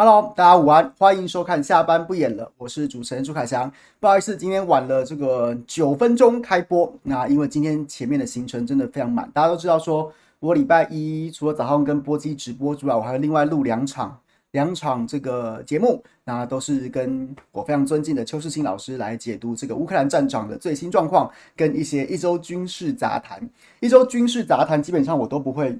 [0.00, 3.68] Hello，大家午安，欢迎收看下班不演了，我是主持人朱凯翔。
[3.98, 6.94] 不好意思，今天晚了这个九分钟开播。
[7.02, 14.16] 那因为今天前面的行程真的非常满，大家都知道说，我礼拜一除了早上跟波基直播之外，我还有另外录两场
[14.52, 23.42] 两场这个节目，那都是跟我非常尊敬的邱世清老师来解读这个乌克兰战场的最新状况，跟一些一周军事杂谈。
[23.80, 25.76] 一周军事杂谈基本上我都不会，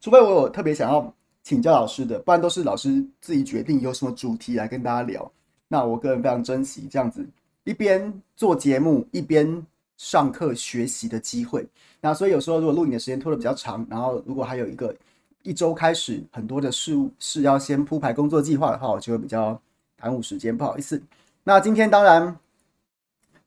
[0.00, 1.14] 除非我有特别想要。
[1.42, 5.30] 请教老师的，不然都是老师自己决定有什么主题来跟大家聊。
[5.68, 7.26] 那我个人非常珍惜这样子
[7.64, 9.64] 一边做节目一边
[9.96, 11.66] 上课学习的机会。
[12.00, 14.94] 那所以有时候如果录影的时间拖得比较长，然后如果还有一个
[15.42, 19.60] 一周开始很多的事务是要先铺排工作计划的话，我就会比较
[19.96, 21.02] 耽误时间，不好意思。
[21.44, 22.36] 那今天当然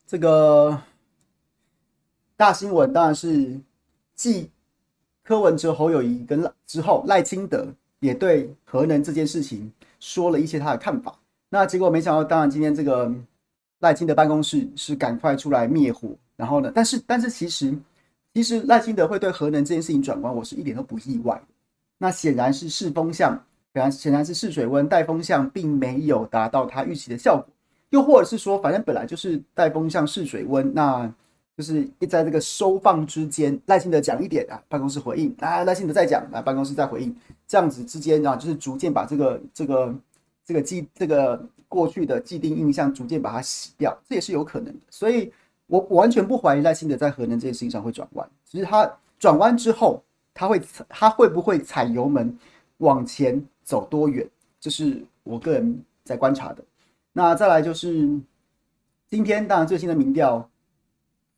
[0.06, 0.82] 这个
[2.36, 3.60] 大新闻当然是
[4.14, 4.50] 继
[5.22, 7.72] 柯文哲、侯友谊跟之后赖清德。
[8.04, 13.10] 也对核能这件事情说了一些他的看法，那结果没想到，当然今天这个
[13.78, 17.74] 赖清德办公室是赶快出来灭火，然后呢，但是但是其实
[18.34, 21.42] 其实赖清德会对核能这件事情转弯，我是一点都不意外。
[21.96, 23.32] 那显然是试风向，
[23.72, 27.46] 显然显然是试水温，带风向并没有达到他预期的效果，
[27.88, 31.10] 又或者是说，反正本来就是带风向试水温，那。
[31.56, 37.14] 就是一在这个收放之间，耐心的讲一点啊，办公室回应啊，耐心的再讲啊，办公室再回应，
[37.46, 39.94] 这样子之间啊，就是逐渐把这个这个
[40.44, 44.80] 这个既这个过去的既定印象逐渐把它洗掉，这也是有可能的。
[44.90, 45.32] 所以
[45.68, 50.02] 我，完全不怀疑赖清德在核能这件事情上会转弯，只是他转弯之后，
[50.34, 52.36] 他会他会不会踩油门
[52.78, 54.28] 往前走多远，
[54.58, 56.64] 这是我个人在观察的。
[57.12, 58.08] 那再来就是
[59.08, 60.50] 今天当然最新的民调。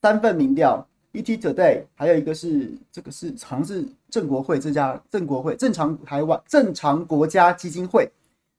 [0.03, 8.09] 三份民调，ET Today，还有一个是这个是好像是正国会这家正国会正常台湾正常国家基金会，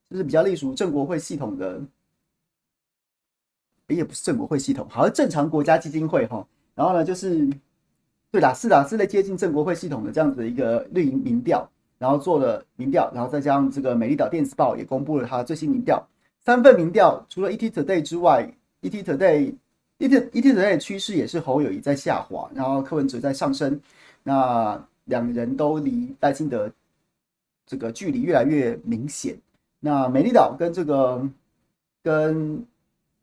[0.10, 1.80] 就是比较隶属正国会系统的，
[3.88, 6.46] 也不是正国会系统，好像正常国家基金会哈。
[6.76, 7.48] 然后呢，就是
[8.32, 16.06] 对啦，是啦，是类接近正国会系统的这样子的一个绿营民调，然后做了民调，然后再加上这个美丽岛电子报也公布了它的最新民调。
[16.44, 18.52] 三份民调，除了 ET Today 之外
[18.82, 19.54] ，ET Today。
[20.00, 23.80] ET ET Today 的趋势也是侯友谊在下滑，然后柯文哲在上升，
[24.24, 26.72] 那两人都离赖清德
[27.66, 29.36] 这个距离越来越明显。
[29.80, 31.28] 那美丽岛跟这个
[32.04, 32.66] 跟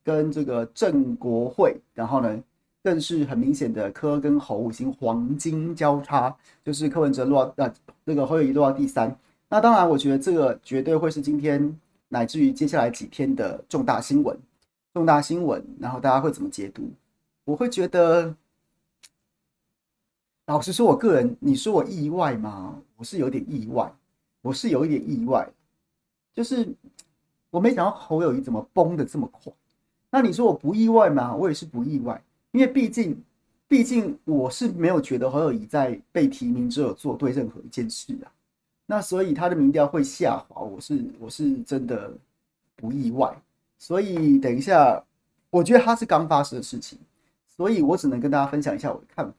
[0.03, 2.43] 跟这个郑国会，然后呢
[2.83, 6.35] 更是很明显的柯跟侯已经黄金交叉，
[6.65, 7.75] 就是柯文哲落到呃
[8.05, 9.17] 这个侯友谊落到第三。
[9.49, 11.79] 那当然，我觉得这个绝对会是今天
[12.09, 14.37] 乃至于接下来几天的重大新闻。
[14.95, 16.89] 重大新闻，然后大家会怎么解读？
[17.45, 18.33] 我会觉得，
[20.47, 22.81] 老实说，我个人，你说我意外吗？
[22.97, 23.93] 我是有点意外，
[24.41, 25.47] 我是有一点意外，
[26.33, 26.73] 就是
[27.51, 29.53] 我没想到侯友谊怎么崩的这么快。
[30.11, 31.35] 那你说我不意外吗？
[31.35, 33.21] 我也是不意外，因为毕竟，
[33.67, 38.31] 毕竟我是没有觉得侯友谊在被提名之后做对任何一件事啊。
[38.87, 42.17] 那所以他的民调会下滑，我是我是真的
[42.77, 43.37] 不意外。
[43.79, 45.03] 所以等一下，
[45.51, 46.99] 我觉得它是刚发生的事情，
[47.49, 49.35] 所以我只能跟大家分享一下我的看法，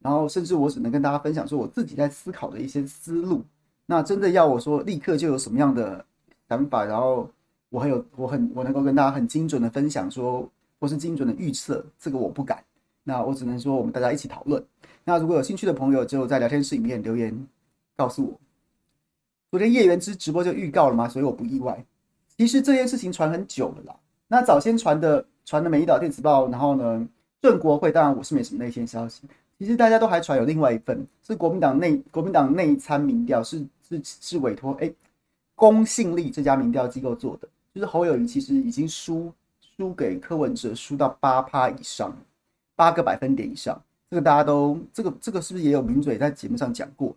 [0.00, 3.42] 然后甚至我只能跟大家分享说我自己在思考的一些思路。
[3.86, 6.04] 那真的要我说立刻就有什么样的
[6.48, 7.28] 想法，然后
[7.70, 10.46] 我很有我很我能够跟大家很精准的分享说，
[10.78, 12.62] 或是精准的预测，这个我不敢。
[13.02, 14.62] 那我只能说我们大家一起讨论。
[15.04, 17.34] 那如果有兴趣的朋友，就在聊天室里面留言
[17.96, 18.38] 告诉我。
[19.50, 21.82] 昨天叶元之直播就预告了嘛，所以我不意外。
[22.38, 23.96] 其实这件事情传很久了啦。
[24.28, 27.06] 那早先传的传的美丽岛电子报，然后呢，
[27.42, 29.22] 正国会，当然我是没什么内线消息。
[29.58, 34.88] 其实大家都还传有另外一份，是国民党内国民党内参民调，是是是委托哎
[35.56, 37.48] 公信力这家民调机构做的。
[37.74, 39.32] 就是侯友宜其实已经输
[39.76, 42.16] 输给柯文哲输到八趴以上，
[42.76, 43.82] 八个百分点以上。
[44.08, 47.12] 这个大家都这个这个是不是也有名嘴在节目上讲过？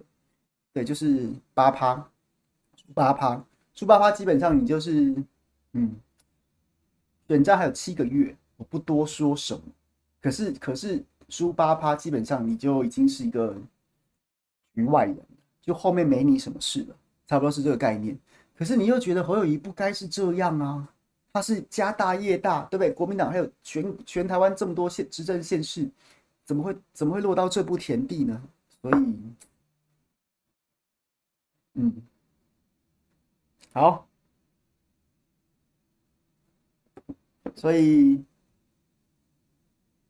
[0.73, 2.09] 对，就是八趴，
[2.95, 3.44] 八趴。
[3.81, 5.12] 输八趴基本上你就是，
[5.74, 5.95] 嗯，
[7.28, 9.62] 选战还有七个月，我不多说什么。
[10.22, 13.57] 可是，可是输八趴基本上你就已经是一个
[14.75, 15.18] 局外人，
[15.63, 16.95] 就后面没你什么事了，
[17.25, 18.16] 差不多是这个概念。
[18.56, 20.88] 可是你又觉得侯友谊不该是这样啊？
[21.33, 22.92] 他是家大业大，对不对？
[22.92, 25.89] 国民党还有全全台湾这么多县执政县市，
[26.45, 28.39] 怎么会怎么会落到这步田地呢？
[28.80, 29.16] 所以，
[31.74, 31.92] 嗯。
[33.73, 34.06] 好，
[37.56, 38.21] 所以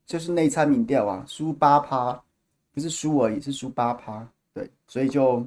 [0.05, 2.23] 就是内参民调啊，输八趴，
[2.73, 4.27] 不是输而已，是输八趴。
[4.53, 5.45] 对，所以就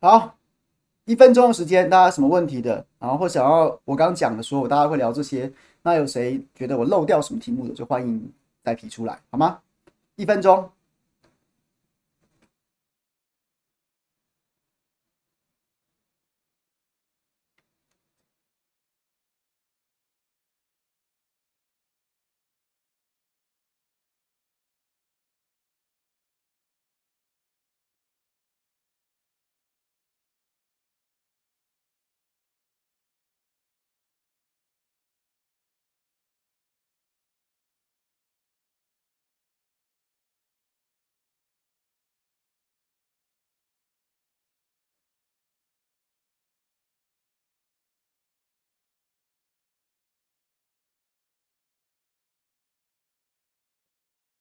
[0.00, 0.38] 好，
[1.06, 2.86] 一分钟的时间，大家什么问题的？
[3.00, 5.52] 然后或想要我刚讲的说，我大家会聊这些。
[5.82, 8.32] 那有谁觉得我漏掉什么题目的，就欢迎
[8.62, 9.60] 再提出来，好吗？
[10.14, 10.70] 一分钟。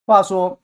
[0.06, 0.58] 话说，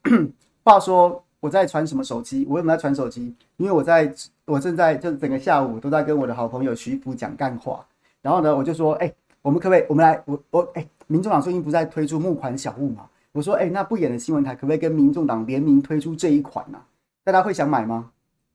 [0.64, 2.46] 话说我在传什么手机？
[2.48, 3.36] 我为什么在传手机？
[3.58, 4.14] 因为我在，
[4.46, 7.84] 我正在，就整个下午都在跟我的好朋友徐福讲干话。
[8.22, 13.10] 然后呢，我就说，哎、我们可不可以，我们来，我我，哎、民众党最近不是在推出募款小物嘛？
[13.32, 16.86] 我说，哎、那不演的新闻台可不可以跟民众党联名推出这一款呢、啊？
[17.24, 18.12] 大家会想买吗？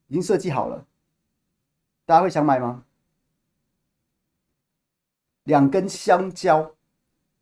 [0.07, 0.85] 已经设计好了，
[2.05, 2.85] 大家会想买吗？
[5.43, 6.71] 两根香蕉，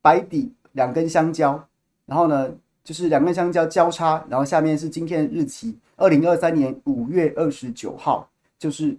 [0.00, 1.68] 白底两根香蕉，
[2.06, 2.54] 然后呢？
[2.84, 8.94] 就是两根香蕉交叉，然后下面是今天的日期，二零二三年五月二十九号，就是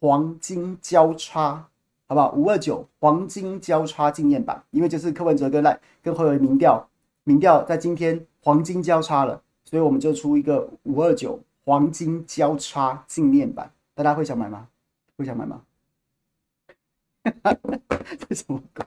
[0.00, 1.68] 黄金交叉，
[2.08, 2.32] 好不好？
[2.32, 6.88] 五二九黄金交叉纪念版，因为就是柯文哲跟赖跟侯友民调，
[7.22, 14.66] 民调在今天黄金交叉了，所以我们就出一个五二九黄金交叉纪念版，大家会想买吗？
[15.16, 15.62] 会想买吗？
[18.28, 18.86] 这什么鬼？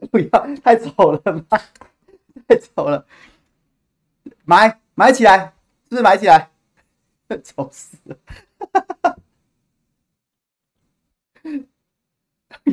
[0.10, 1.20] 不要太丑了
[1.50, 1.58] 吗？
[2.56, 3.06] 太丑了，
[4.44, 5.54] 买买起来，
[5.84, 6.50] 是不是买起来？
[7.44, 8.18] 丑死了！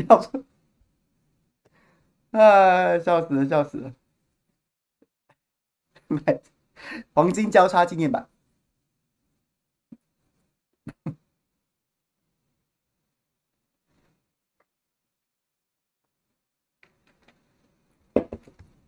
[0.09, 0.43] 要说，
[2.31, 3.93] 哎，笑死了，笑死了！
[6.07, 6.41] 买
[7.13, 8.27] 黄金交叉纪念版。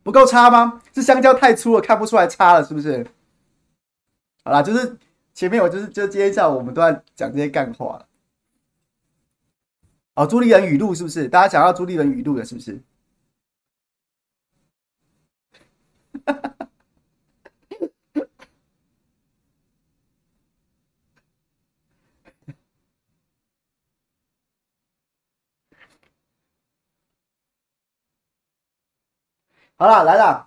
[0.10, 0.82] 不够差吗？
[0.92, 3.06] 是香蕉太粗了，看不出来差了，是不是？
[4.44, 4.98] 好啦，就是
[5.36, 8.08] 前面我就是就今天下午我们都在讲这些干话了。
[10.16, 11.28] 哦，朱立伦语录是不是？
[11.28, 12.82] 大家想要朱立伦语录的，是不是？
[29.82, 30.46] 好了，来了。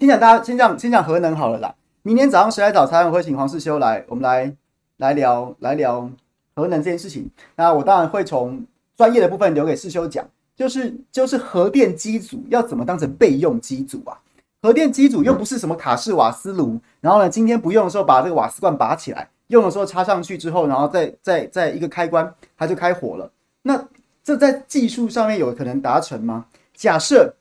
[0.00, 1.72] 先讲大家，先讲先讲核能好了啦。
[2.02, 3.06] 明天早上谁来早餐？
[3.06, 4.52] 我会请黄世修来，我们来
[4.96, 6.10] 来聊来聊
[6.56, 7.30] 核能这件事情。
[7.54, 8.66] 那我当然会从
[8.96, 14.18] 专业的部分留给世修讲，就是就是核电机组要怎么当成备用机组啊？
[14.62, 23.30] 核电机组又不是什么卡式瓦斯炉，然后呢，今天不用的时候把这个瓦斯罐拔起来，用的时候插上去之后，然后再再再一个开关，它就开火了。
[23.62, 23.86] 那
[24.24, 26.46] 这在技术上面有可能达成吗？
[26.74, 27.32] 假设。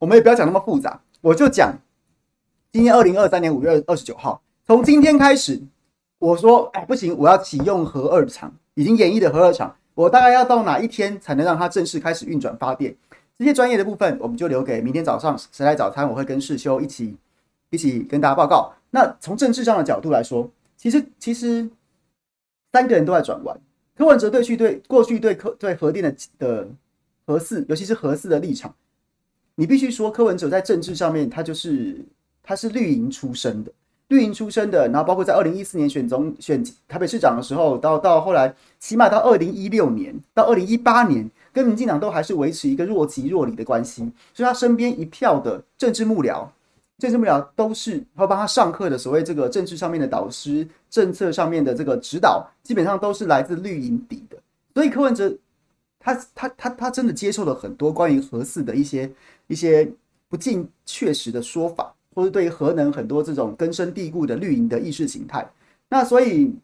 [0.00, 1.78] 我们也不要讲那么复杂，我就讲
[2.72, 5.60] 今天二零二三年五月二十九号，从今天开始，
[6.18, 12.96] 我说，哎，不行，我要启用核二厂，已经演绎的核二厂，我大概要到哪一天才能让它正式开始运转发电？
[13.36, 17.14] 这些专业的部分，我们就留给明天早上谁来早餐，我会跟世修一起
[17.68, 18.72] 一起跟大家报告。
[18.88, 21.68] 那从政治上的角度来说，其实其实
[22.72, 23.54] 三个人都在转弯，
[23.94, 26.68] 柯文哲对去对过去对核对核电的的
[27.26, 28.74] 核四，尤其是核四的立场。
[29.60, 32.02] 你必须说，柯文哲在政治上面，他就是
[32.42, 33.70] 他是绿营出身的，
[34.08, 46.46] 绿营出身的，然后包括在二零一四年选总选台北市长的时候，到到后来，起码到二零一六年到二零一八年，跟民进党都还是维持一个若即若离的关系，所以他身边一票的政治幕僚，
[46.96, 54.38] 政治幕僚都是会帮他上课的所谓这个政治上面的导师，政策上面的这个指导，基本上都是来自绿营底的，
[54.72, 55.36] 所以柯文哲
[55.98, 59.12] 他他他他真的接受了很多关于核四的一些。
[59.50, 59.92] 一些
[60.28, 65.44] 不尽确实的说法，或者对于核能很多这种根深蒂固的绿营的意识形态，
[65.88, 66.54] 那所以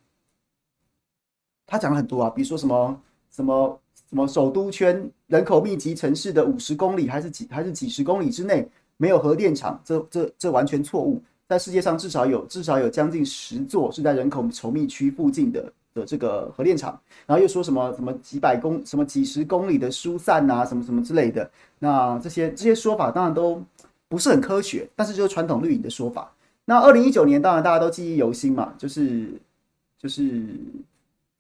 [1.66, 15.73] 他讲了很多啊，比如说什么什么什么首都圈人口密集城市的五十公里还是几还是几十公里之内没有核电厂，这这这完全错误，在世界上至少有至少有将近十座是在人口稠密区附近的。
[15.97, 23.62] 的这个核电厂，然后又说什么什么几百公什么几十公里的疏散啊，什么什么之类的，那这些这些说法当然都
[24.09, 26.31] 不是很科学，但是就是传统绿营的说法。
[26.67, 29.29] 那二零一九年当然大家都记忆犹新嘛，就是
[29.99, 30.45] 就是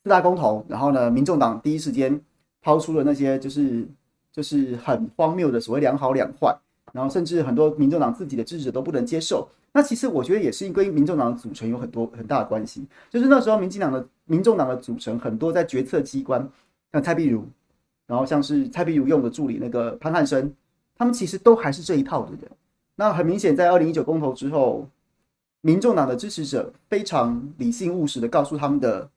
[0.02, 2.18] 四大公投，然后呢，民众党第一时间
[2.62, 3.86] 抛出了那些就是
[4.32, 6.56] 就是很荒谬的所谓两好两坏，
[6.92, 9.48] 然后甚至很多民众党自己的支持者都不能接受。
[9.72, 16.46] 那其实我觉得也是跟民众党的组成有很多很大的关系，就是那时候民进党的民众党的组成很多在决策机关，
[16.92, 17.44] 像蔡壁如，
[18.06, 20.52] 然后像是蔡壁如用的助理那个潘汉生，
[20.96, 22.50] 他们其实都还是这一套的人。
[22.94, 24.88] 那很明显，在二零一九公投之后，
[25.60, 29.08] 民众党的支持者非常理性务实的告诉他们的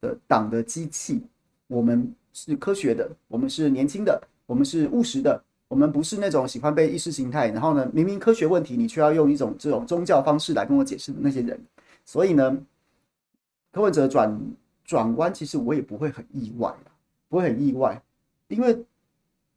[0.00, 1.22] 的党的机器，
[1.66, 5.42] 我们是科学的，我们是年轻的，我们是务实的。
[5.68, 11.56] 我们不是那种喜欢被意识形态，然后呢，明明科学问题，你却要用一种这种宗教方式来跟我解释的那些人。
[12.04, 12.58] 所以呢，
[13.72, 14.40] 柯文哲转
[14.84, 16.74] 转弯，其实我也不会很意外，
[17.28, 18.02] 不会很意外，
[18.48, 18.84] 因为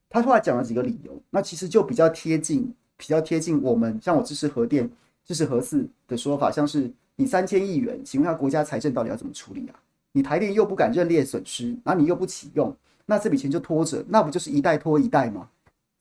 [0.10, 4.90] 他后来讲了几个理由，那其实就比较贴近，比较贴近我们像我支持核电、
[5.26, 9.80] 支持核四的说法，像是你三千亿元，请问下国家财政到底要怎么处理啊？
[10.12, 12.76] 你台电又不敢认列损失，那你又不启用，
[13.08, 15.50] 那这笔钱就拖着，那不就是一代拖一代吗？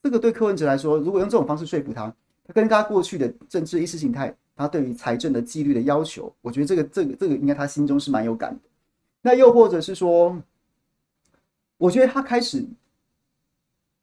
[0.03, 2.15] 这个对柯文哲来说，如果用这种方式说服他，
[2.45, 8.61] 他跟他过去的政治意识形态，他对于财政的纪律的要求，我觉得这个这个这个应该他心中是蛮有感的。
[9.23, 10.41] 那又或者是说，
[11.79, 12.65] 我觉得他开始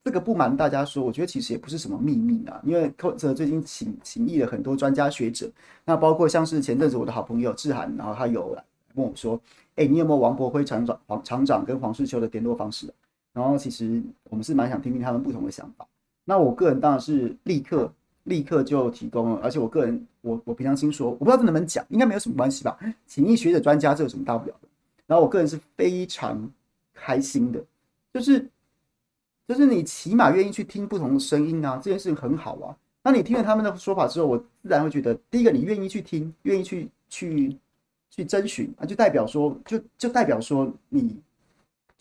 [0.03, 5.51] 这个不瞒大家说，我觉得其实也不是什么秘密啊，因为柯文哲最近请请益了很多专家学者，
[5.85, 8.63] 那包括像是前阵子我的好朋友志涵，然后他有来
[8.95, 9.39] 问我说，
[9.75, 12.91] 哎，你有没有王国辉厂长、黄厂长跟黄世秋的联络方式？
[13.33, 15.85] 然后其实我们是蛮想听听他们不同的想法。
[16.25, 17.93] 那我个人当然是立刻
[18.29, 22.79] 立刻就提供了，而且我个人我我平常心说，我不知道这能不能讲，应该没有什么关系吧？
[23.05, 24.67] 请益学者专家这有什么大不了的？
[25.05, 26.49] 然后我个人是非常
[26.93, 27.61] 开心的，
[28.13, 28.47] 就是
[29.47, 32.77] 就是你起码愿意去听不同的声音啊，这件事情很好啊。
[33.03, 37.57] 那你听了他们的说法之后，我自然会觉得，第一个你愿意去听，愿意去去
[38.09, 41.19] 去征询啊，就代表说就就代表说你。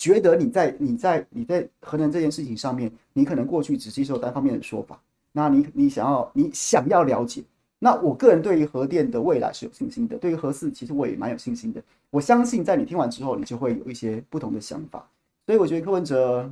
[0.00, 4.96] 觉得你在你在你在核能这件事情上面，你可能过去只接受单方面的说法，
[5.38, 7.44] 那你你想要你想要了解，
[7.78, 11.80] 那我个人对于核电的未来是有信心的，对于核四其实我也蛮有信心的。
[12.10, 15.08] 我相信在你听完之后，你就会有一些不同的想法。
[15.46, 16.50] 所以我觉得柯文哲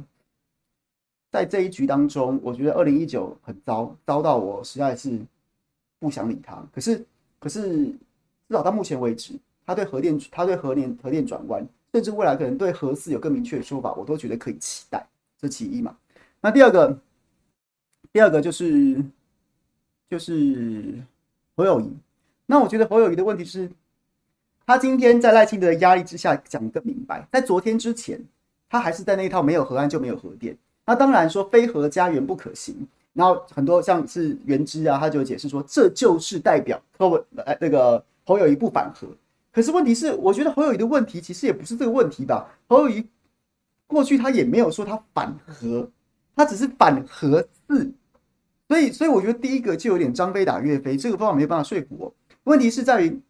[1.33, 5.19] 在这一局当中，我觉得二零一九很糟，糟到我实在是
[5.99, 6.64] 不想理他。
[6.73, 7.05] 可是
[7.40, 9.35] 可是至少到目前为止，
[9.66, 11.66] 他对核电他对核电核电转弯。
[11.93, 15.05] 甚至未来可能对核四有更明确的说法，我都觉得可以期待。
[15.40, 15.97] 这其一嘛。
[16.40, 16.97] 那第二个，
[18.16, 18.96] 第二个就是
[20.08, 20.94] 就是
[21.54, 21.94] 侯友宜。
[22.46, 23.70] 那我觉得侯友宜的问题是，
[24.64, 28.18] 他今天在赖清德的压力之下讲个明白，在昨天之前，
[28.70, 30.56] 他还是在那一套没有核安就没有核电。
[30.87, 32.88] 那当然说非核家园不可行。
[33.12, 39.06] 然后很多像是元之啊，他就解释说，这就是代表柯文呃那个侯友宜不反核。
[39.52, 42.49] 可是问题是，我觉得侯友宜的问题其实也不是这个问题吧？
[42.66, 43.06] 侯友宜
[43.87, 45.87] 过去他也没有说他反核，
[46.35, 47.92] 他只是反核四，
[48.68, 52.14] 所以所以我觉得第一个就有点张飞打岳飞，这个方法没有办法说服我。
[52.44, 53.20] 问题是在于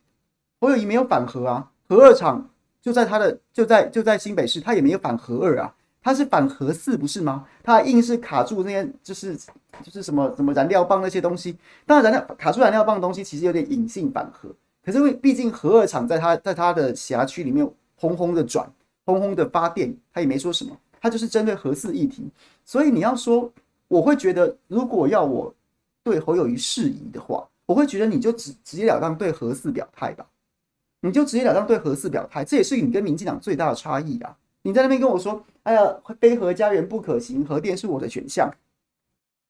[0.60, 2.48] 侯友谊没有反核啊，核二厂
[2.80, 7.46] 就在他的就在就在新北市，他也没有反核二啊，他是反核四不是吗？
[7.62, 9.36] 他硬是卡住那些就是
[9.82, 14.48] 就是什么什么燃料棒那些东西，当然燃料卡住燃料棒的东西其实有点隐性反核。
[14.84, 18.70] 可是因为毕竟核二厂在它在它的辖区里面轰轰的转，
[19.04, 22.30] 轰轰的发电，他也没说什么，他就是针对核四议题。
[22.64, 23.52] 所以你要说，
[23.88, 25.54] 我会觉得，如果要我
[26.02, 30.26] 对侯友宜释疑的话，我会觉得你就直直截了当对核四表态吧，
[31.00, 34.36] 你就直截了当对核四表态，这也是你跟民进党最大的差异啊！
[34.62, 38.52] 你在那边跟我说，哎呀，非核家园不可行，核电是我的选项，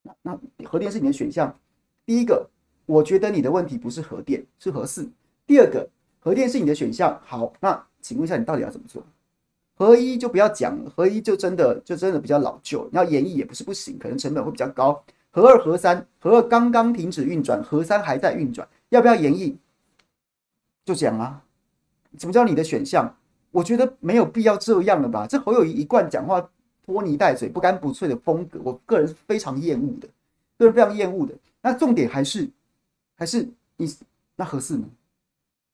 [0.03, 1.59] 那那核电是你的选项，
[2.05, 2.49] 第一个，
[2.85, 5.09] 我觉得你的问题不是核电，是核四。
[5.47, 5.89] 第二个，
[6.21, 9.03] 核电是你的选项，好，那请问一下，你到底要怎么做？
[9.79, 15.05] 合一就不要讲了，核一就真的就真的比较老旧，你要演绎也不是不行，可能成本会比较高。
[15.31, 19.55] 合二、合三，合二刚刚停止运转，合三还在运转，要不要演绎？
[20.85, 21.43] 就讲啊，
[22.17, 23.15] 怎么叫你的选项？
[23.51, 25.27] 我觉得没有必要这样了吧？
[25.27, 26.49] 这侯友宜一贯讲话
[26.87, 30.09] 拖泥带水、不干不脆的风格，我个人是非常厌恶的，
[30.59, 31.35] 个人非常厌恶的。
[31.61, 32.49] 那重点还是
[33.15, 33.47] 还是
[33.77, 33.87] 你
[34.37, 34.85] 那核四呢？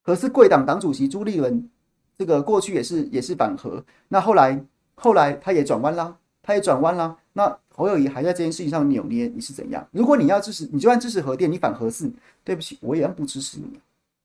[0.03, 1.69] 核四贵党党主席朱立伦，
[2.17, 7.17] 这个过去也是也是反核，那后来后来他也转弯啦，他也转弯啦。
[7.33, 9.87] 那侯友宜还在这件事情上扭捏，你是怎样？
[9.91, 12.13] 如果你要支持，你就算支持核电，你反核四，
[12.45, 13.81] 对不起，我也不支持你。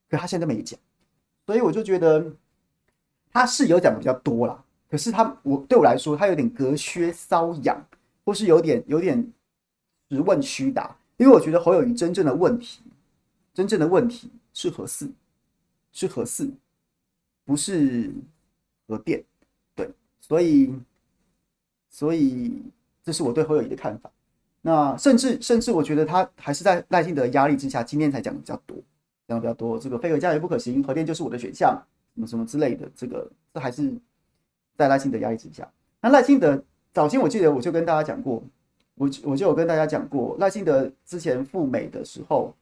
[0.10, 0.78] 可他现在都没讲，
[1.46, 2.26] 所以我就觉得
[3.32, 4.64] 他是有讲的比较多啦。
[4.90, 7.82] 可是他我对我来说，他有点隔靴搔痒，
[8.26, 9.26] 或是有点有点
[10.10, 10.96] 实问虚答。
[11.18, 12.82] 因为我觉得侯友宜真正的问题，
[13.54, 15.10] 真正的问题是核四。
[15.94, 16.52] 是核四，
[17.48, 18.12] 不是
[18.90, 19.24] 核电，
[19.74, 20.76] 对，所以
[21.90, 22.62] 所以
[23.06, 24.12] 这是我对侯友谊的看法。
[24.62, 28.78] 那甚至甚至我觉得他还是在赖清德压力之下，今天才讲的比较多，
[29.30, 29.80] 讲的比较多。
[29.80, 31.82] 这个非核家园不可行，核电就是我的选项，
[32.16, 32.86] 什么什么之类的。
[32.94, 33.94] 这个这还是
[34.76, 35.66] 在赖清德压力之下。
[36.02, 38.44] 那赖清德早先我记得我就跟大家讲过，
[38.96, 42.54] 我我就有跟大家讲过，赖清德之前赴美的时候，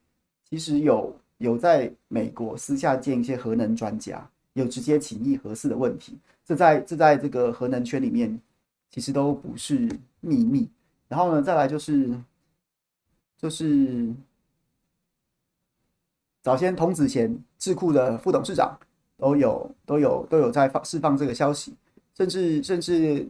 [0.48, 6.18] 其实有有在美国私下见一些核能专家，有直接情谊合适的问题。
[6.46, 8.40] 这在这在这个核能圈里面，
[8.90, 9.90] 其实都不是
[10.22, 10.70] 秘密。
[11.08, 12.10] 然后呢，再来就是，
[13.38, 14.14] 就是
[16.42, 18.78] 早先童子贤智库的副董事长
[19.18, 21.74] 都有都有都有在放释放这个消息，
[22.16, 23.28] 甚至甚至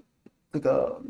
[0.51, 1.01] 这个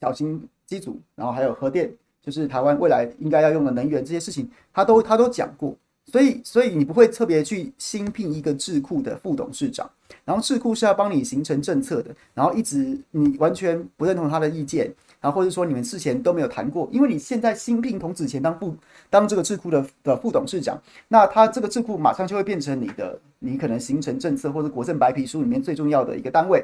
[0.00, 5.74] 小型机组，然后还有核电，就是台湾未来应该要用的能源这些事情，他都他都讲过。
[6.06, 9.90] 所以所以你不会特别去新聘一个智库的副董事长，
[10.24, 14.92] 然后智库是要帮你形成政策的，然后一直你完全不认同他的意见。
[15.20, 18.76] 然后或者说你们事前都没有谈过，因为你现在新聘童子贤当副
[19.08, 26.62] 当这个智库的的副董事长，那他这个智库马上就会变成你的，你可能形成政策或者国政白皮书里面最重要的一个单位。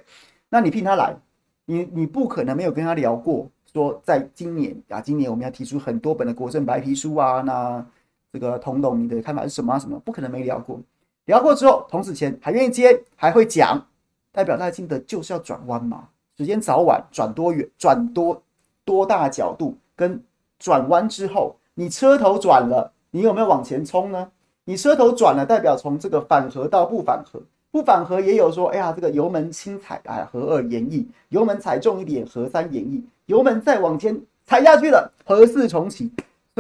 [0.51, 1.17] 那你聘他来，
[1.65, 7.87] 你你不可能没有跟他聊过，说在今年啊，今年我们要提出很多本的国政白皮书啊，那
[8.33, 9.79] 这个童董你的看法是什么啊？
[9.79, 10.81] 什么不可能没聊过？
[11.25, 13.87] 聊过之后，童子前还愿意接，还会讲，
[14.33, 16.09] 代表赖清德就是要转弯嘛？
[16.37, 18.43] 时间早晚转多远，转多。
[18.83, 20.21] 多大角度跟
[20.59, 24.33] 转弯之后，你车头转了，你有没有往前冲呢？
[24.65, 27.41] 你车头转了，代表从这个反核到不反核，
[27.71, 36.11] 不反核也有说，哎呀，这个油门轻踩，哎，核二延役，油门踩重一点，核三延役，油门再往前踩下去了，核四重启。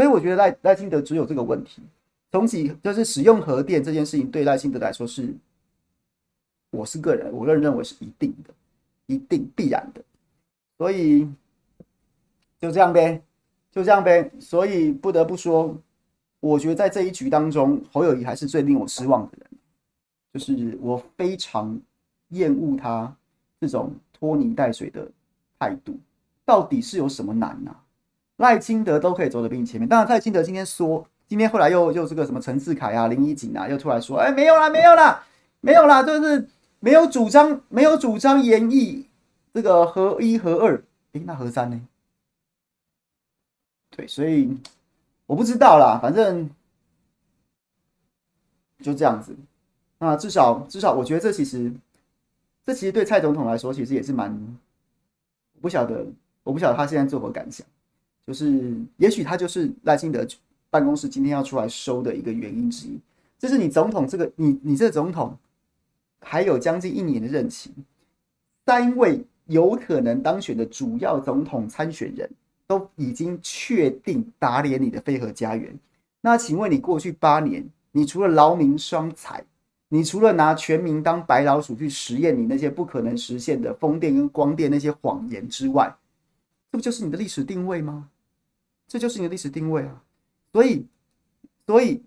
[0.00, 1.82] 所以我觉得赖赖清德只有这个问题，
[2.32, 5.34] 重启就是使用核电这件事情对赖清德来说是，
[6.70, 8.54] 我是个人，我个人认为是一定的，
[9.04, 10.02] 一定必然的，
[10.78, 11.28] 所以。
[12.58, 13.22] 就这样呗，
[13.70, 14.30] 就这样呗。
[14.40, 15.76] 所以不得不说，
[16.40, 19.50] 我觉得在这一局当中，侯友谊还是最令我失望的人。
[20.32, 21.78] 就是我非常
[22.28, 23.14] 厌恶他
[23.60, 25.06] 这种拖泥带水的
[25.58, 25.98] 态度。
[26.46, 27.74] 到底是有什么难呢、
[28.40, 29.86] 赖清德都可以走得比你前面。
[29.86, 35.22] 当然，赖清德今天说，今天后来又又这个什么陈智凯啊、林宜景啊，又出来说，哎，没有啦，没有啦，
[35.60, 36.48] 没有啦，就是
[36.80, 39.04] 没有主张，没有主张演绎
[39.52, 40.82] 这个合一合二。
[41.12, 41.78] 诶，那合三呢？
[43.90, 44.56] 对，所以
[45.26, 46.48] 我不知道啦，反正
[48.80, 49.36] 就这样子。
[49.98, 51.70] 那至少至少，我觉得这其实
[52.64, 54.30] 这其实对蔡总统来说，其实也是蛮……
[55.56, 56.06] 我不晓得，
[56.42, 57.66] 我不晓得他现在作何感想。
[58.30, 60.24] 就是也许他就是赖清德
[60.70, 62.96] 办公室今天要出来收的一个原因之一。
[63.36, 65.36] 就是你总统这个，你你这总统
[66.20, 67.72] 还有将近一年的任期，
[68.64, 72.30] 三位有可能当选的主要总统参选人。
[72.66, 75.76] 都已经确定打脸你的飞核家园，
[76.20, 79.44] 那请问你过去八年，你除了劳民伤财，
[79.88, 85.92] 你除了拿全民当白老鼠去实验你那些不可能实现的风电跟光电那些谎言之外，
[86.70, 88.08] 这不就是你的历史定位吗？
[88.90, 90.02] 这就是你的历史定位啊！
[90.52, 90.84] 所以，
[91.64, 92.02] 所以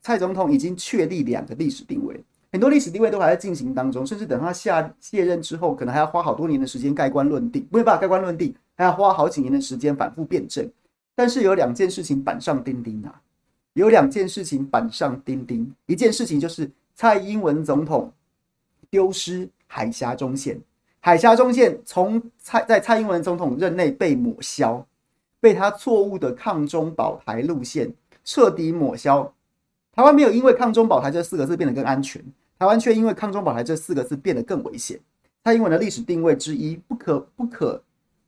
[0.00, 8.54] 蔡总统已经确立两个历史定位，很多历史定位都还在进行当中，甚至等他下卸任之后，可能还要花好多年的时间盖棺论定，没有办法盖棺论定。
[8.74, 10.68] 还要花好几年的时间反复辩证，
[11.14, 13.20] 但是有两件事情板上钉钉啊，
[13.74, 15.70] 有两件事情板上钉钉。
[15.86, 18.10] 一件事情就是蔡英文总统
[18.88, 20.58] 丢失海峡中线，
[21.00, 24.84] 海峡中线从蔡在蔡英文总统任内被抹消，
[25.42, 27.92] 被他错误的抗中保台路线
[28.24, 29.34] 彻底抹消。
[29.92, 32.24] 台湾没有因为抗中保台这四个字变得更安全，
[32.58, 34.98] 台湾却因为抗中保台这四个字变得更危险。
[35.42, 37.82] 蔡英文的历史定位之一，不可不可。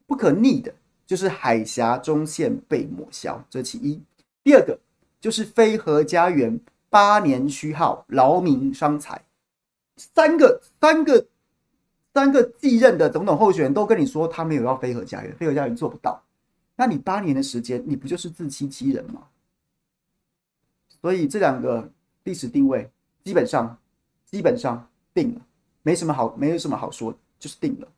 [0.07, 0.71] 不可逆的，
[1.07, 3.99] 就是海峡中线被抹消，这其一。
[4.43, 4.79] 第二个
[5.19, 9.23] 就是非核家园八年虚耗，劳民伤财。
[9.97, 11.27] 三个三个
[12.13, 16.23] 三个继任的总统候选人都跟你说他没有要非核家园，非核家园做不到。
[16.77, 19.29] 那你八年的时间，你不就是自欺欺人吗？
[20.89, 21.93] 所以这两个
[22.25, 22.91] 历史定位
[23.23, 23.79] 基本上
[24.25, 25.47] 基本上定了，
[25.83, 27.89] 没什么好没有什么好说，就是定了。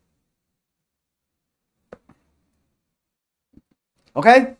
[4.13, 4.57] OK。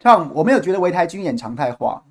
[0.00, 2.02] 像我没有觉得围台军演常态化，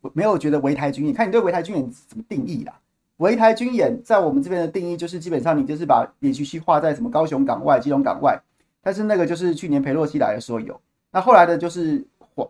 [0.00, 2.78] 我没有觉得围台军演，看你对围台军演怎么定义啦。
[3.18, 8.38] 围台军演在我们这边的定义就是，基本上你就是把演习区划在什么高雄港外、基隆港外，
[8.82, 10.78] 但是那个就是去年裴洛西来的时候有，
[11.10, 12.48] 那后来的就是环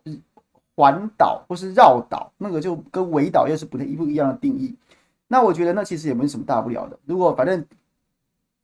[0.74, 4.74] 环岛或是绕岛，那个就跟围岛又是不太一不一样的定义。
[5.28, 6.98] 那我觉得那其实也没什么大不了的。
[7.04, 7.64] 如果反正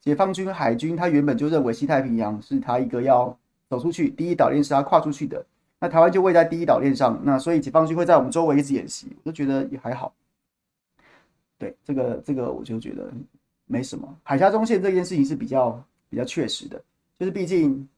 [0.00, 3.36] 解放军海军他原本就认为西太平洋是他一个要
[3.68, 5.44] 走出去第一岛链是他跨出去的。
[5.82, 10.14] 那台湾就位在第一岛链上，那所以解放军会在我们周围一直演习，我就觉得也还好。
[11.58, 13.12] 对，这个这个我就觉得
[13.66, 14.16] 没什么。
[14.22, 16.80] 海峡中线这件事情是比较比较确实的，
[17.18, 17.88] 就是毕竟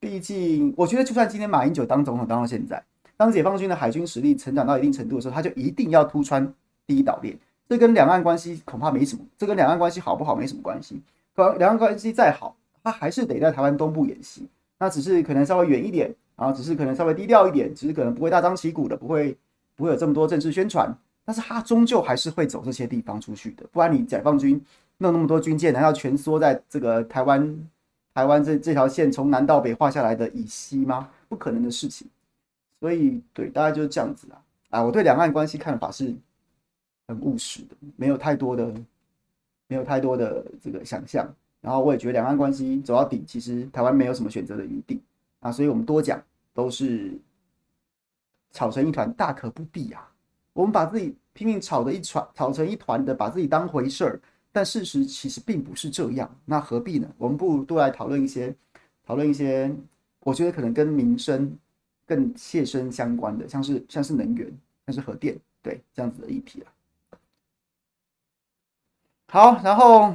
[0.00, 2.82] 毕竟，我觉得就算今天马英九当总统当到现在，
[3.14, 6.50] 当解放军的海军实力成长到一定程度的时候，他就一定要突穿
[6.86, 7.38] 第一岛链，
[7.68, 10.98] 这跟两岸关系恐怕没什么，这跟两岸关系好不好没什么关系。
[11.36, 16.10] 可两岸关系再好，他还是得在台湾东部演习，那只是可能稍微远一点。
[16.38, 19.36] 然后只是可能稍微低调一点，只是可能不会大张旗鼓的，不会
[19.74, 23.66] 不会有这么多正式宣传，但是他终究还是会走这些地方出去的。
[23.72, 24.52] 不然你解放军
[24.98, 27.68] 弄那么多军舰，难道全缩在这个台湾
[28.14, 31.10] 台湾这这条线从南到北画下来的以西吗？
[31.28, 32.06] 不可能的事情。
[32.78, 34.38] 所以对，大概就是这样子啊。
[34.70, 36.14] 啊，我对两岸关系看法是
[37.08, 38.72] 很务实的，没有太多的
[39.66, 41.28] 没有太多的这个想象。
[41.60, 45.00] 然后我也觉得两岸关系走到底，其实台湾没有什么选择的余地。
[45.40, 46.20] 啊，所以我们多讲
[46.58, 47.16] 都是
[48.50, 50.12] 吵成一团，大可不必啊。
[50.52, 56.28] 我们把自己拼命吵的一团，吵成一团的，把自己当回事儿，但事实其实并不是这样。
[56.44, 57.08] 那何必呢？
[57.16, 58.52] 我们不如多来讨论一些，
[59.06, 59.72] 讨论一些，
[60.24, 61.56] 我觉得可能跟民生
[62.04, 64.52] 更切身相关的，像是像是能源，
[64.86, 66.66] 像是核电，对，这样子的议题啊。
[69.28, 70.12] 好，然后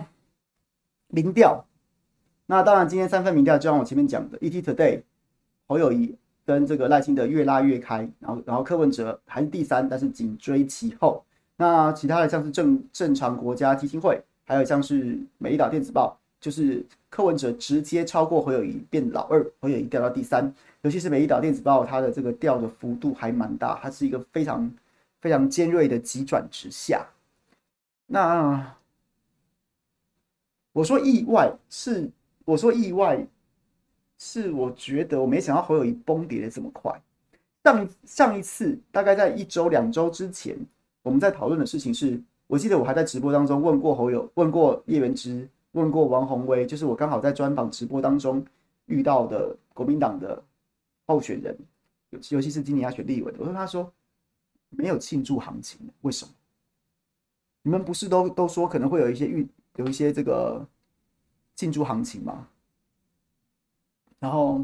[1.08, 1.66] 民调，
[2.46, 5.04] 那当然今天三份民调，就像我前面讲的，ET Today。
[5.66, 6.14] 侯友谊
[6.46, 11.24] 跟这个赖清德越拉越开，然后然后柯文哲还是第三，但是紧追其后。
[11.56, 20.54] 那其他的像是正正常国家基金会，还有像是美丽岛电子报，就是柯文哲直接超过侯友宜变老二，侯友宜掉到第三。
[20.82, 24.70] 尤其是美丽岛电子报，它的这个掉的幅度还蛮大，它是一个非常
[25.22, 27.06] 非常尖锐的急转直下。
[28.08, 28.76] 那
[30.74, 32.10] 我说意外是
[32.46, 33.26] 我说意外。
[34.26, 36.98] 是我觉得我没想到侯友谊崩跌的这么快。
[37.62, 40.58] 上上一次大概在一周两周之前，
[41.02, 48.42] 我们在讨论的事情是，我记得我还在直播当中问过侯友，问过叶元之，问过王宏威，就是我刚好在专访直播当中
[48.86, 50.42] 遇到的国民党的
[51.06, 51.58] 候选人，
[52.12, 53.92] 尤尤其是今年要选立委，我说他说
[54.70, 56.32] 没有庆祝行情，为什么？
[57.62, 60.66] 你们不是都都说可能会有一些预有一些这个
[61.56, 62.48] 庆祝行情吗？
[64.24, 64.64] 然后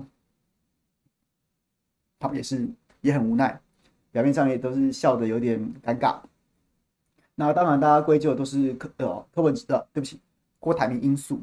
[2.18, 2.66] 他们也是
[3.02, 3.60] 也很无奈，
[4.10, 6.18] 表面上也都是笑得有点尴尬。
[7.36, 10.18] 那当然，大家归咎都是柯呃柯文哲的，对不起，
[10.60, 11.42] 郭台铭因素。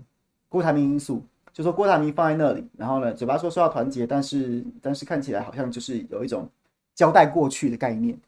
[0.48, 6.48] 郭台铭因素，就说郭台铭放在那里，然后呢，嘴巴说说要团结，但是但是看起来好像就是有一种
[6.94, 8.18] 交代过去的概念，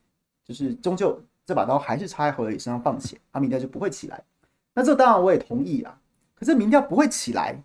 [0.44, 4.22] 就是终究这把刀还是插在侯友宜身上放血，他民调就不会起来。
[4.74, 5.98] 那这当然我也同意啊，
[6.34, 7.58] 可是民调不会起来。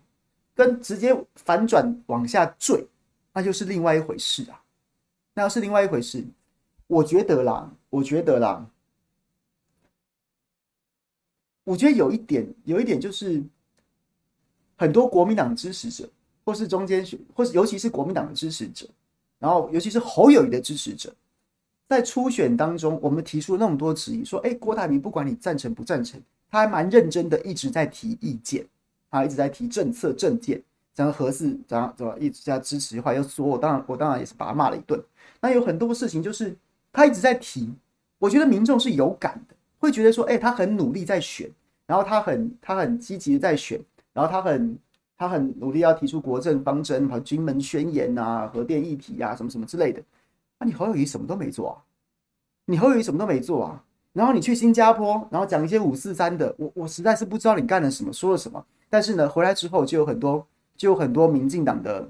[0.54, 2.86] 跟直接反转往下坠，
[3.32, 4.62] 那就是另外一回事啊，
[5.34, 6.24] 那又是另外一回事。
[6.86, 8.70] 我觉得啦，我觉得啦，
[11.64, 13.42] 我觉得有一点，有一点就是，
[14.76, 16.08] 很多国民党支持者，
[16.44, 18.86] 或是中间选，或是尤其是国民党的支持者，
[19.38, 21.12] 然后尤其是侯友谊的支持者，
[21.88, 28.64] 在初选当中，我们提出那么多质疑，说，哎，郭台铭不管你赞成不赞成，他还蛮认真的，一直在提意见。
[29.14, 30.60] 他一直在提政策政见，
[30.92, 35.00] 讲核四，讲怎么一直在支持的话，又说我当然我当然也是把他骂了一顿。
[35.40, 36.56] 那有很多事情就是
[36.92, 37.72] 他一直在提，
[38.18, 41.48] 我觉得民众是有感的，会觉得说，哎、他很努力在选，
[41.86, 43.80] 然后他很他很积极的在选，
[44.12, 44.76] 然后他很
[45.16, 50.02] 他很努力要提出国政方针和金门宣言啊、核电议题啊什么什么之类的。
[50.58, 51.78] 那、啊、你侯友谊什么都没做啊？
[52.66, 53.84] 你侯友谊什么都没做啊？
[54.12, 58.64] 然后你去新加坡，然后讲一些五四三的，我我实在是不知道你干了什么，说了什么。
[58.94, 62.08] 但是呢，回来之后就有很多，就有很多民进党的、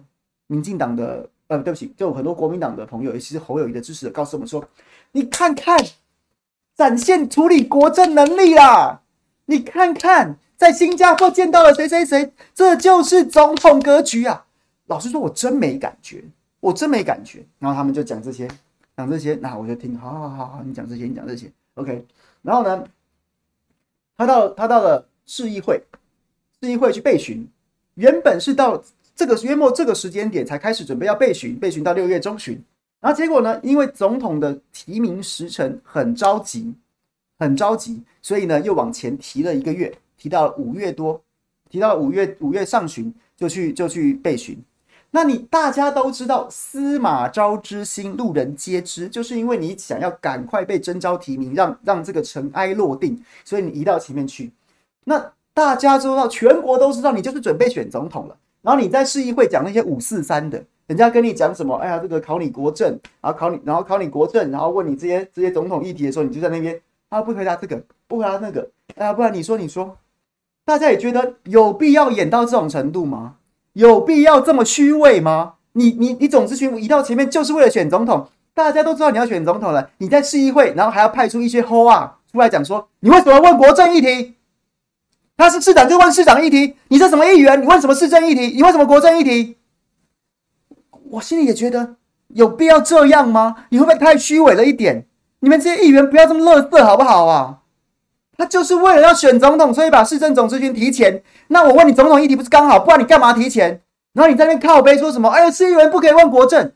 [0.49, 4.63] 民进党的，呃，对不起，就有很多国民党的朋友，尤其是侯友宜的支持者，告诉我们说
[5.13, 5.79] ：“你看看，
[6.77, 9.01] 展现处理国政能力啦！
[9.47, 14.45] 你看看，在新加坡见到了谁谁谁，这就是总统格局啊！”
[14.85, 16.23] 老实说，我真没感觉，
[16.61, 17.43] 我真没感觉。
[17.59, 18.47] 然后他们就讲这些，
[18.95, 22.05] 讲这些，那我就听，好好好好，你讲这些，你讲这些，OK。
[22.43, 22.85] 然后呢，
[24.19, 25.83] 他到他到了市议会。
[26.65, 27.47] 市议会去备询，
[27.95, 28.83] 原本是到
[29.15, 32.59] 这个约莫这个时间点才开始准备要备询，备询到六月中旬。
[33.01, 36.73] 然后结果呢，因为总统的提名时辰很着急，
[37.39, 41.21] 很着急，所以呢又往前提了一个月，提到了五月多，
[41.69, 44.59] 提到了五月五月上旬就去就去备询。
[45.11, 54.51] 那你大家都知道，司马昭之心，路人皆知，就是因为你想要赶快被征召提名，让让这个尘埃落定，所以你移到前面去。
[55.05, 58.37] 那大家知道，全国都知道你就是准备选总统了。
[58.61, 61.77] 然后你在市议会讲那些五四三的，人家跟你讲什么？
[61.77, 69.97] 哎呀，这个考你国政，然后考你，然后考你国政，然后问你这些这些总统议题的时候，你就在那边啊，不回答这个，不回答那个，哎呀，不然你说你说，
[70.65, 73.37] 大家也觉得有必要演到这种程度吗？
[73.75, 75.55] 有必要这么虚伪吗？
[75.75, 79.91] 你你你总咨询移到前面就是为了选总统，大家都知道你要选总统了。
[79.99, 84.34] 你在市议会，然后还要派出一些吼啊出来讲说，你为什么问国政议题？
[85.37, 87.61] 他是市长就问市长议题，你是什么议员？
[87.61, 88.55] 你问什么市政议题？
[88.55, 89.57] 你问什么国政议题？
[91.11, 91.97] 我心里也觉得
[92.29, 93.67] 有必要这样吗？
[93.71, 95.07] 你会不会太虚伪了一点？
[95.41, 97.59] 你们这些议员不要这么垃圾好不好啊？
[98.37, 101.23] 他就是为了要选总统，所以把市政总咨询提前。
[101.49, 102.79] 那我问你，总统议题不是刚好？
[102.81, 103.83] 不然你干嘛提前？
[104.13, 105.29] 然后你在那靠背说什么？
[105.29, 106.73] 哎呀，市议员不可以问国政。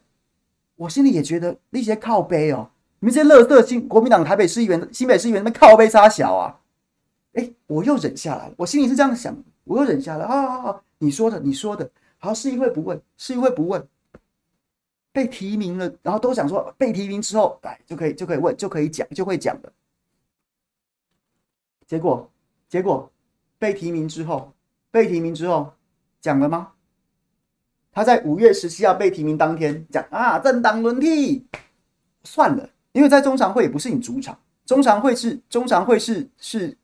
[0.77, 6.57] 我心里也觉得那些靠背哦，你们这些垃圾新国民党台北市议员、新北市议员，那靠背差小啊！
[7.35, 8.55] 哎，我又忍下来了。
[8.57, 10.27] 我心里是这样想，我又忍下来。
[10.27, 11.91] 好好好，你说的，你说的。
[12.19, 13.87] 好，市议会不问，市议会不问。
[15.13, 19.73] 被提名了，然后都想说被提名之后，哎，就可以就可以问，就可以讲，就会讲的。
[21.87, 22.31] 结果，
[22.69, 23.11] 结果
[23.59, 24.53] 被提名之后，
[24.91, 25.73] 被提名之后
[26.21, 26.73] 讲了吗？
[27.91, 31.45] 他在五月十七号被提名当天讲啊，政党轮替
[32.23, 36.78] 算了，因为在中常会也不是你主场，中常会是中常会是是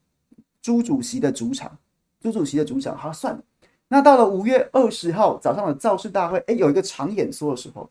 [0.65, 1.71] 朱主席的主场，
[2.23, 3.41] 朱主席的主场，好算了。
[3.89, 7.87] 那到了五月二十号早上的造势大会，哎，有一个长演说的时候，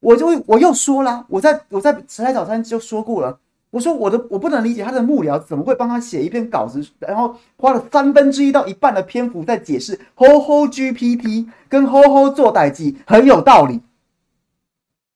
[0.00, 3.38] 我就会我又说了，我在我在时代早餐就说过了。
[3.70, 13.80] 我说我的我不能理解他的幕僚怎么会帮他写一篇稿子，然后花了三分之一到一半的篇幅在解释 “ho ho GPT” 跟 “ho ho 做代志”很有道理。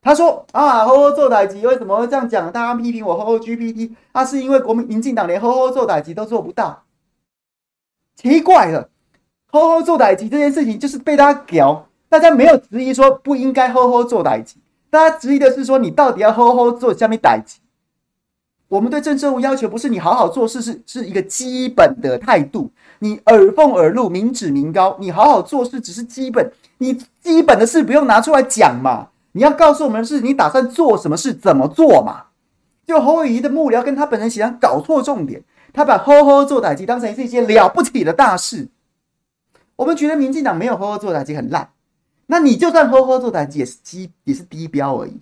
[0.02, 2.52] 他说啊，“ho ho 做代志”为什么会这样讲？
[2.52, 6.84] 大家批评我 “ho ho GPT”，那是因为国民民进党连 “ho ho 做代志”都做不到。
[8.22, 8.88] 奇怪了
[9.46, 14.54] 好好做代志”这件事情就是被大家屌，大家没有质疑说不应该好好做代志”，
[14.88, 17.58] 大家质疑的是说你到底要好好做什么代志”。
[18.68, 22.70] 我们对政治务要求不是你好好做事，是是一个基本的态度。
[23.00, 26.50] 你耳奉耳录，民脂民膏，你好好做事只是基本。
[26.78, 29.08] 你基本的事不用拿出来讲嘛？
[29.32, 32.28] 你要告诉我们是你打算做什么事，怎么做嘛？
[32.86, 38.68] 就侯友宜的幕僚跟他本人显然搞错重点，他把呵呵做打击当成是一件了不起的大事。
[39.76, 41.70] 我们觉得民进党没有呵呵做打击很烂，
[42.26, 45.20] 那你就算呵呵做打击也是基也是低标而已。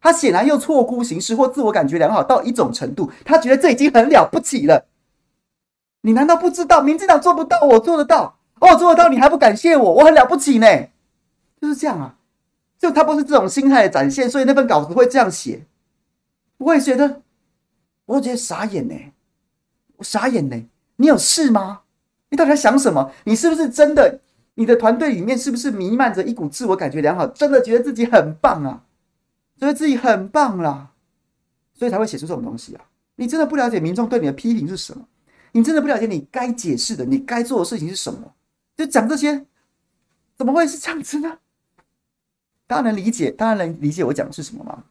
[0.00, 4.86] 他显然又错估形势或自我感觉良好到一种程度，他觉得这已经很了不起了。
[6.00, 8.36] 你难道不知道民进党做不到，我做得到？
[8.58, 9.94] 哦，做得到，你还不感谢我？
[9.94, 10.66] 我很了不起呢，
[11.60, 12.16] 就是这样啊。
[12.78, 15.64] 就他不是这种心态的展现，所以那份稿子会这样写。
[16.58, 17.22] 我也觉得，
[18.06, 18.94] 我觉得傻眼呢，
[20.02, 20.68] 我傻眼呢。
[20.96, 21.82] 你有事吗？
[22.28, 23.12] 你到底在想什么？
[23.24, 24.20] 你是不是真的？
[24.54, 27.26] 你的团队里面是不是弥漫着一股自我感觉良好？
[27.28, 28.84] 真的觉得自己很棒啊？
[29.58, 30.90] 觉得自己很棒啦，
[31.72, 32.84] 所以才会写出这种东西啊！
[33.14, 35.06] 你真的不了解民众对你的批评是什么？
[35.52, 38.34] 你真的不了解你该解释的、你该做的事情是什么？
[38.76, 39.46] 就讲这些，
[40.36, 41.38] 怎么会是这样子呢？
[42.66, 44.84] 大家能理解，大家能理解我讲的是什么吗？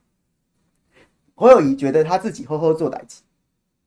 [1.36, 3.22] 侯友谊觉得他自己呵呵做代志，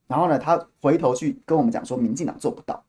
[0.07, 2.83] 然后呢，他回头去跟我们讲说，民进党做不到，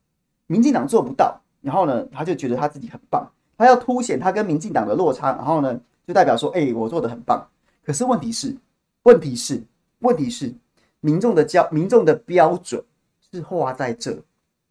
[0.47, 3.25] 民进党做不到，然后呢，他就觉得他自己很棒，
[3.58, 7.47] 他要凸显他跟民进党的落差，然后呢，就代表说，哎、我做的很棒。
[7.86, 8.56] 可是问题是，
[9.04, 9.63] 问题是，
[9.99, 10.54] 问题是，
[10.99, 12.84] 民众的标民众的标准
[13.32, 14.17] 是画在这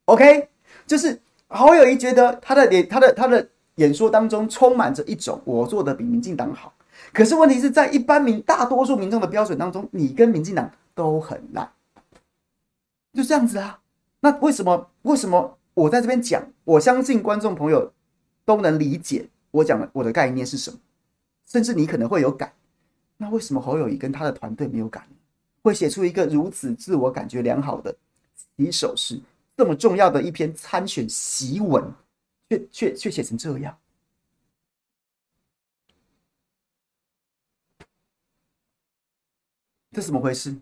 [0.07, 0.49] ，OK？
[0.87, 6.73] 就是侯友宜觉得他的演他的他的演说当中充满着一种我做的比民进党好，
[7.13, 11.71] 可是问题是在一般民大多数民众的标准当中，你跟民进党都很烂，
[13.15, 13.81] 就这样子啊？
[14.21, 16.53] 那为什么为什么我在这边讲？
[16.65, 17.93] 我相信观众朋友
[18.45, 20.79] 都能理解我讲的我的概念是什么，
[21.47, 22.53] 甚至你可能会有感。
[23.17, 25.07] 那为什么侯友宜跟他的团队没有感，
[25.63, 27.97] 会写出一个如此自我感觉良好的
[28.57, 29.21] 起手式，
[29.57, 31.85] 这么重要的一篇参选檄文，
[32.49, 33.79] 却却却写成这样？
[39.93, 40.57] 这怎么回事？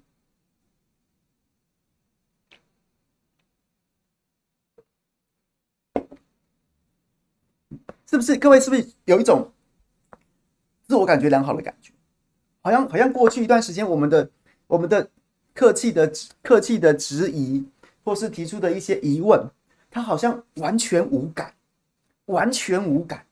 [8.12, 9.50] 是不是各位是不是有一种
[10.86, 11.90] 自我感觉良好的感觉？
[12.60, 14.28] 好像好像过去一段时间，我们的
[14.66, 15.08] 我们的
[15.54, 17.66] 客气的客气的质疑，
[18.04, 19.42] 或是提出的一些疑问，
[19.90, 21.54] 他好像完全无感，
[22.26, 23.24] 完全无感。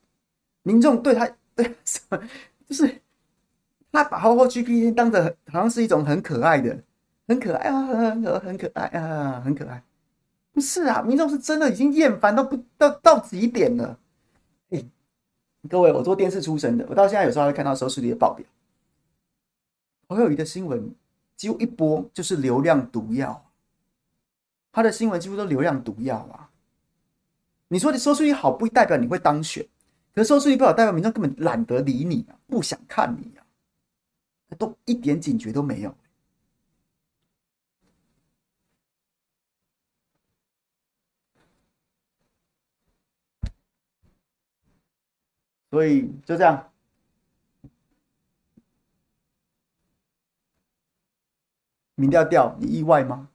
[0.63, 2.19] 民众对他对什么，
[2.67, 3.03] 就是
[3.93, 6.83] 他把 H H GPT 当着好像是一种很可爱的、
[7.29, 9.83] 很可爱啊，很很可爱啊，很可爱。
[10.55, 13.99] 不是啊，民众是真的已经厌烦到不到到极点了。
[15.69, 18.47] 各位，我做电视出身的，我到现在有时候会看到收视率的报表。
[20.09, 20.95] 侯友宜的新闻
[21.37, 23.51] 几乎一播就是流量毒药，
[24.73, 26.51] 他的新闻几乎都流量毒药啊！
[27.69, 29.65] 你说你收视率好，不代表你会当选，
[30.15, 33.47] 可是收视率不好，代表民众根本懒得理你啊，不想看你啊，
[34.59, 35.95] 都一点警觉都没有。
[45.71, 46.67] 所以就这样。
[51.95, 53.29] 民调掉，你意外吗？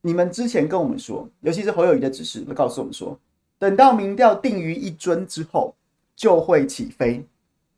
[0.00, 3.18] 你们之前跟我们说，尤其是侯友宜的指示，都告诉我们说，
[3.58, 5.74] 等到民调定于一尊之后，
[6.14, 7.26] 就会起飞。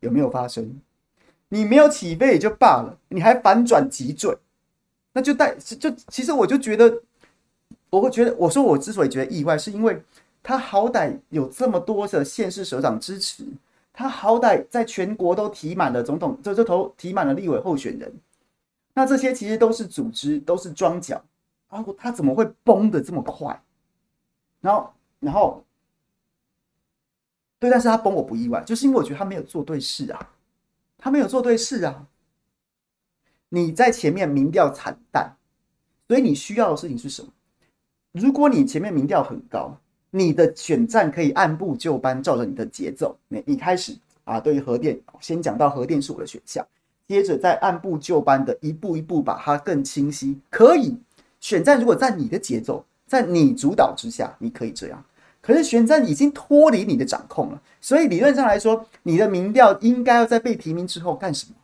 [0.00, 0.80] 有没有发生？
[1.48, 4.36] 你没有起飞也就罢了，你还反转急坠，
[5.12, 7.02] 那就带就其实我就觉得，
[7.90, 10.00] 我会觉得，我说我之所以觉得意外，是因为
[10.42, 13.44] 他好歹有这么多的县市首长支持，
[13.98, 18.14] 他好歹在全国都提满了总统，这这头提满了立委候选人。
[18.94, 21.20] 那这些其实都是组织，都是庄脚，
[21.66, 23.60] 啊他怎么会崩得这么快？
[24.60, 25.64] 然后，然后，
[27.58, 30.30] 对，但是他崩我不意外，就是因为我觉得他没有做对事啊，
[30.96, 32.06] 他没有做对事啊。
[33.48, 35.36] 你在前面民调惨淡，
[36.06, 37.32] 所以你需要的事情是什么？
[38.12, 39.76] 如果你前面民调很高，
[40.10, 46.66] 你的选战可以按部就班，照着你的节奏，你一开始啊，对于核电，先讲到核电是我的选项。
[47.06, 50.94] 接着再按部就班的一步一步把它更清晰，可以
[51.40, 51.78] 选战。
[51.78, 55.02] 如果在你的节奏，在你主导之下，你可以这样。
[55.40, 61.54] 可是选战已经脱离你的掌控了，所以理论上来说，你的民调应该要在被提名之后干什么？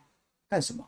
[0.49, 0.83] 干什么？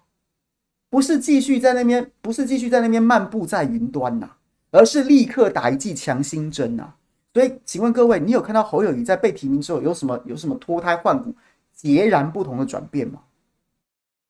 [0.89, 4.29] 不是继续在那边，不是继续在那边漫步在云端呐，
[4.71, 6.93] 而是立刻打一剂强心针呐。
[7.37, 11.35] 所以，请问各位，你有看到侯友谊在被提名之后有什么有什么脱胎换骨、
[11.71, 13.21] 截然不同的转变吗？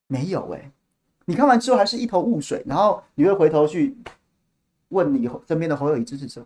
[0.07, 0.69] 没有哎、
[1.23, 3.95] 你看完之后还是一头雾水，然后你会回头去
[4.89, 6.45] 问你身边的侯友谊支持者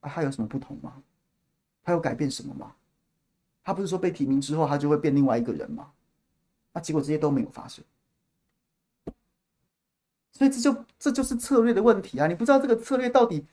[0.00, 0.92] 啊，他有什么不同吗？
[1.82, 2.74] 他有改变什么吗？
[3.64, 5.92] 他不是说被提名之后他就会变另外一个人吗？
[6.74, 7.82] 那结果这些都没有发生，
[10.30, 12.26] 所以这就这就是策略的问题啊！
[12.26, 13.46] 你不知道这个策略到底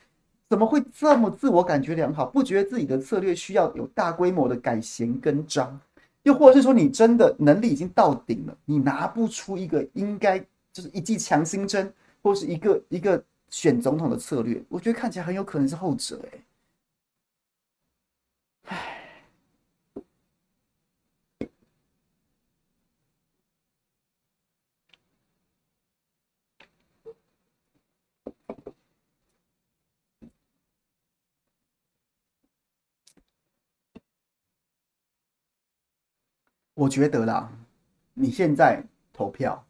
[0.50, 5.80] 怎么会这么自我感觉良好，不觉得自己的策略需要有大规模的改弦更张？
[6.24, 10.40] 又或者是说，你真的能力已经到顶了，你拿不出一个应该
[10.72, 11.90] 就是一剂强心针，
[12.20, 16.30] 或是一个一个选总统的策略，我觉得看起来很有可能是后者、欸。
[16.34, 16.38] 哎，
[36.80, 37.52] 我觉得啦，
[38.14, 39.62] 你现在投票，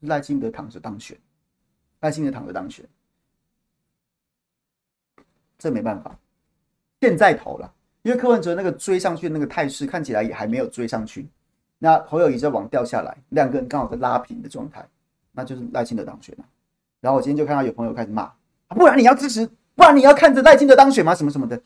[0.00, 1.14] 赖清德躺着当选，
[2.00, 2.86] 赖清德躺着当选，
[5.58, 6.18] 这没办法。
[7.02, 7.70] 现在投了，
[8.00, 11.28] 因为柯文哲那个追上去的那个态势看起来也还没有追上去，
[11.78, 14.88] 那侯友宜在往掉下来，两个人刚好在拉平的状态，
[15.32, 16.44] 那就是赖清德当选了。
[17.02, 18.32] 然后我今天就看到有朋友开始骂，
[18.68, 21.14] 不然你要支持，不然你要看着赖清德当选吗？
[21.14, 21.60] 什么什么的。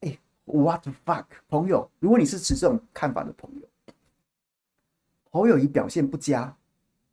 [0.00, 3.66] 哎，what the fuck，朋友，如果你是持这种看法的朋友。
[5.34, 6.54] 侯友宜表现不佳，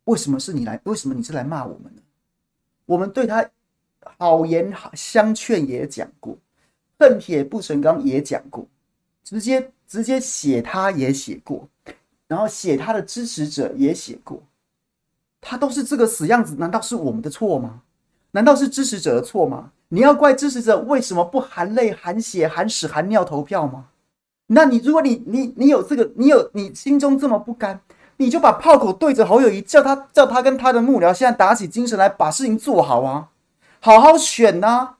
[0.04, 0.80] 为什么是你来？
[0.84, 2.00] 为什么你是来骂我们呢？
[2.86, 3.44] 我们对他
[4.16, 6.38] 好言相劝也讲过，
[7.00, 8.64] 恨铁不成钢也讲过，
[9.24, 11.68] 直接直接写他也写过，
[12.28, 14.40] 然后写他的支持者也写过，
[15.40, 17.82] 他都是这个死样子，难道是我们的错吗？
[18.30, 19.72] 难道是支持者的错吗？
[19.88, 23.88] 你要怪支持者为什么不含泪含血含屎含尿投票吗？
[24.46, 27.80] 那你如果你你你有这个，你有你心中这么不甘。
[28.22, 33.30] 你就把炮口对着侯友谊，叫他叫他跟他的幕僚现在打起精神来，把事情做好啊，
[33.80, 34.94] 好好选呐、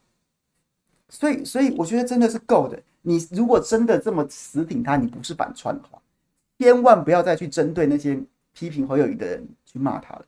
[1.09, 2.83] 所以，所以我觉得真的是够的。
[3.03, 6.01] 你如果真的这么死挺他，你不是反串的话，
[6.59, 8.21] 千万不要再去针对那些
[8.53, 10.25] 批评侯友谊的人去骂他了。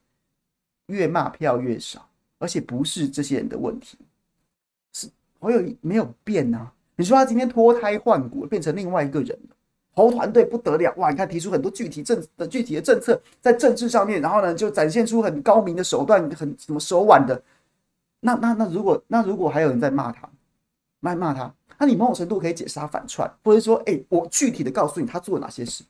[0.86, 2.07] 越骂票越少，
[2.38, 3.99] 而且不是这些人的问题，
[4.92, 5.09] 是
[5.40, 6.72] 侯友谊没有变啊。
[6.97, 9.54] 你说他今天脱胎换骨，变成另外一个人了，
[9.95, 11.11] 侯团队不得了哇！
[11.11, 17.40] 你看提出很多具体政的具体的政策，在政治上面，然后呢就展现出很高明的手段，很什么手腕的。
[18.20, 20.28] 那那那如果那如果还有人在骂他，
[21.01, 25.84] 骂骂他，那你某种程度可以解释他反串，或者说，哎、我具体的告诉你他做了哪些事。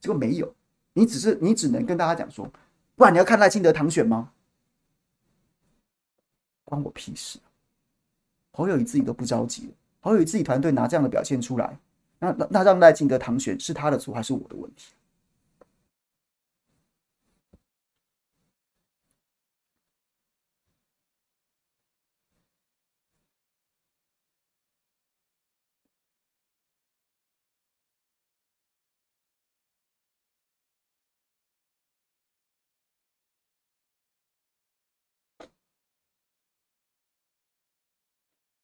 [0.00, 0.54] 结果没有，
[0.92, 2.46] 你只是你只能跟大家讲说，
[2.96, 4.30] 不然你要看赖清德当选吗？
[6.64, 7.38] 关我屁事！
[8.52, 11.78] 侯友谊自己都不着急，侯友谊自己团队拿这样的表现出来。
[12.20, 14.92] 那那那让赖清德当选是他的错还是我的问题？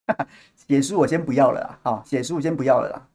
[0.56, 3.13] 写书我先不要了啦，好，写书我先不要了啦。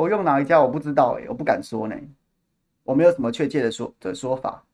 [0.00, 1.94] 我用哪一家我不知道哎、我不敢说呢，
[2.84, 4.64] 我没有什么确切的说的说法。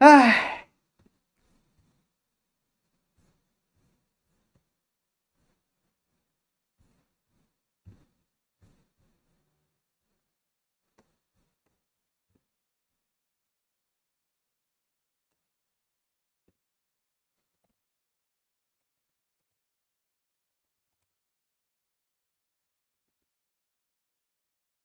[0.00, 0.27] 唉。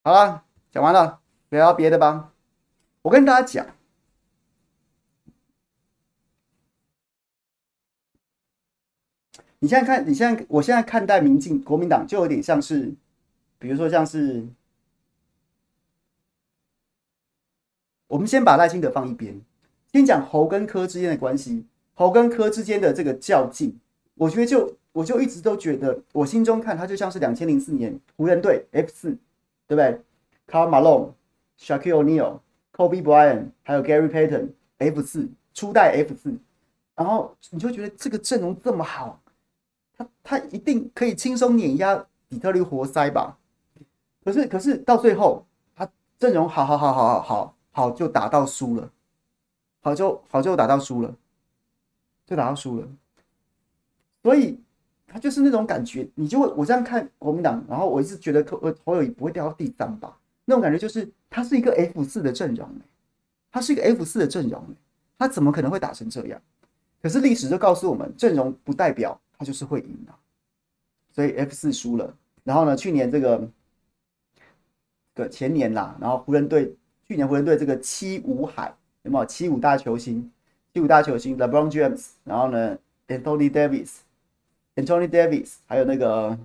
[0.06, 2.34] 好了，讲完了，聊别的吧。
[3.04, 3.66] 我跟大家讲，
[9.60, 12.94] 你现在看，你现在，我现在看待民进国民党，就有点像是，
[13.58, 14.46] 比如说像是，
[18.08, 19.40] 我们先把赖清德放一边，
[19.94, 23.80] 先讲侯跟柯之间的关系，侯跟柯之间的这个较劲，
[24.16, 29.18] 我觉得就我就一直都觉得，我心中看他就像是两千零四年湖人队 F 四。
[29.68, 30.02] 对不对
[30.48, 31.14] ？Karl Malone、
[31.58, 32.40] Shaquille O'Neal、
[32.74, 36.38] Kobe Bryant，还有 Gary Payton F 四初代 F 四，
[36.96, 39.22] 然后你就觉得这个阵容这么好，
[39.98, 43.38] 他他一定可以轻松碾压底特律活塞吧？
[44.24, 45.46] 可是可是到最后，
[45.76, 45.90] 他
[46.20, 48.92] 阵容好好好好好好好就打到输了，
[49.82, 51.16] 好就好就打到输了，
[52.26, 52.88] 就打到输了，
[54.22, 54.60] 所以。
[55.14, 60.18] 他就是那种感觉，你就会我这样看国民党，然后我一直觉得侯侯友不会掉到第三吧？
[60.46, 62.68] 那种感觉就是他是一个 F 四的阵容，
[63.52, 64.66] 他是一个 F 四的阵容，
[65.20, 66.42] 他怎么可能会打成这样？
[67.00, 70.12] 可是历史就告诉我们，阵容不代表他就是会赢的，
[71.12, 72.12] 所以 F 四输了。
[72.44, 73.48] 然后呢，去年这个
[75.14, 76.76] 个前年啦，然后湖人队
[77.08, 80.32] 去年湖人队这个七五海有没有七五大球星？
[80.74, 82.76] 七五大球星 LeBron James，然后呢
[83.08, 84.00] Anthony Davis。
[84.76, 86.38] Anthony Davis，还有那个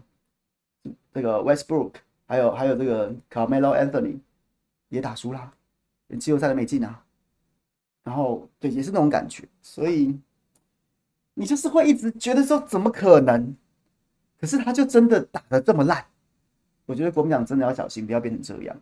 [1.13, 1.93] 这个 Westbrook，
[2.27, 4.19] 还有还有这个 Carmelo Anthony
[4.89, 5.53] 也打输了，
[6.09, 7.05] 连季后赛都没进啊。
[8.05, 10.19] 然后对，也是那种感觉，所以
[11.35, 13.55] 你就是会一直觉得说怎么可能？
[14.41, 16.05] 可是他就真的打得这么烂，
[16.87, 18.77] 我觉得国民党真的要小心，不要变成这样。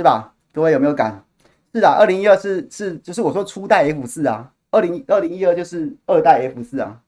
[0.00, 0.32] 是吧？
[0.54, 1.26] 各位有没有感？
[1.74, 7.02] 是的，二零一二是是就是我说初代 F 四啊，二零二零一二就是二代 F 四啊。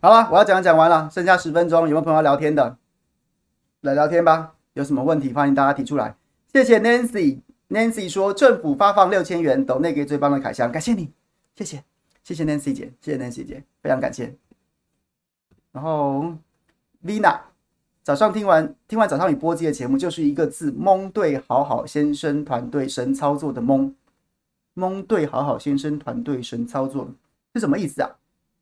[0.00, 2.76] 好了，我要讲讲完了，剩下十分钟，有没有朋友要聊天的？
[3.82, 4.56] 来聊天吧。
[4.74, 6.16] 有什么问题，欢迎大家提出来。
[6.52, 11.12] 谢谢 Nancy，Nancy 说政府发放六千元抖内给最棒的凯翔，感谢你，
[11.54, 11.84] 谢谢，
[12.22, 14.34] 谢谢 Nancy 姐，谢谢 Nancy 姐，非常感谢。
[15.72, 16.34] 然后
[17.04, 17.38] Vina
[18.02, 23.94] 早上听完听完早上你播机的节目，就是一个字蒙对好好先生团队神操作的蒙，
[24.74, 27.08] 蒙对好好先生团队神操作
[27.54, 28.10] 是什么意思啊？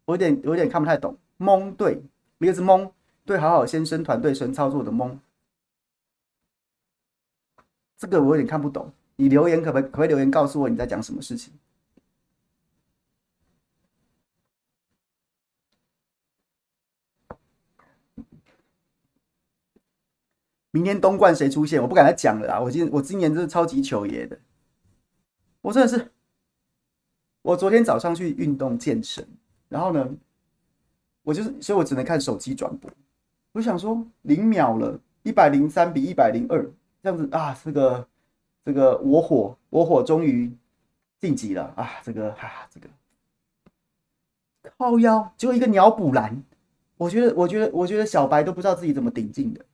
[0.06, 1.16] 我有点有点看不太懂。
[1.36, 2.02] 蒙对，
[2.38, 2.90] 一个字蒙
[3.24, 5.18] 对，好好先生团队神操作的蒙，
[8.00, 8.90] 这个我有点看不懂。
[9.16, 11.52] 你留言可不可以可不可以留言告诉我你在讲什么事情？
[20.70, 21.82] 明天东冠谁出现？
[21.82, 22.58] 我不敢再讲了啦！
[22.58, 24.40] 我今我今年真是超级求爷的，
[25.60, 26.10] 我真的是。
[27.42, 29.26] 我昨天早上去运动健身，
[29.68, 30.08] 然后呢，
[31.22, 32.90] 我就是，所以我只能看手机转播。
[33.52, 36.70] 我想说，零秒了，一百零三比一百零二，
[37.02, 38.06] 这样子啊，这个
[38.64, 40.50] 这个我火我火终于
[41.18, 42.00] 晋级了啊！
[42.02, 42.88] 这个啊，这个
[44.78, 46.42] 靠腰，就一个鸟补篮，
[46.96, 49.64] 我觉得，我觉得，我觉得小白都不知道自己怎么顶进的，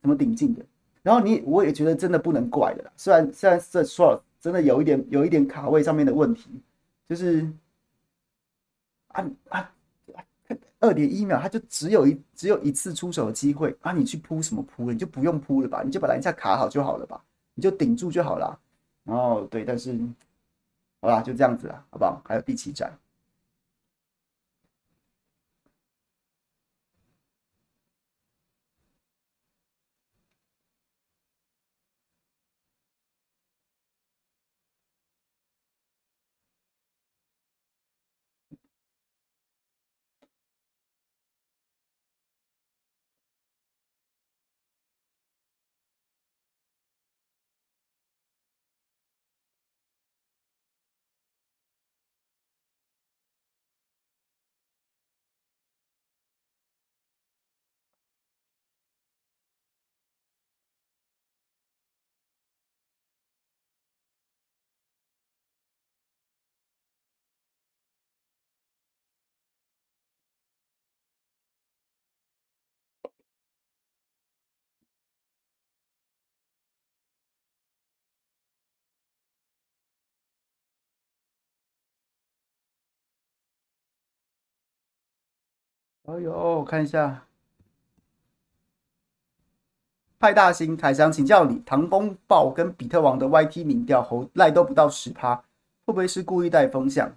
[0.00, 0.64] 怎么顶进的。
[1.02, 6.50] 然后你，我也觉得真的不能怪的，虽然虽然这说真的有一点有一点卡位上面的问题。
[7.08, 7.48] 就是
[9.06, 9.72] 啊啊，
[10.80, 13.92] 二点一秒，他就只有一只有一次出手的机会啊！
[13.92, 14.90] 你去扑什么扑？
[14.92, 15.82] 你就不用扑了吧？
[15.82, 17.22] 你就把篮下卡好就好了吧？
[17.54, 18.60] 你就顶住就好了。
[19.04, 19.98] 然后对，但是
[21.00, 22.20] 好啦，就这样子了，好不好？
[22.24, 22.92] 还有第七站。
[86.06, 87.24] 哎呦，我看一下，
[90.20, 95.34] 派大星凯翔，请教你，唐风暴跟比特王的 YT 民调侯赖都不到十趴，
[95.84, 97.12] 会不会是故意带风向？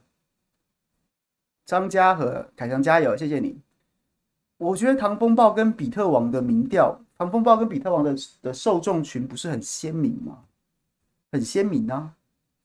[1.67, 3.61] 张家和凯翔加油，谢谢你。
[4.57, 10.45] 我觉得唐风暴跟比特王的民调，唐风暴跟比特王的的受众群不是很鲜明吗？
[11.31, 12.15] 很鲜明啊，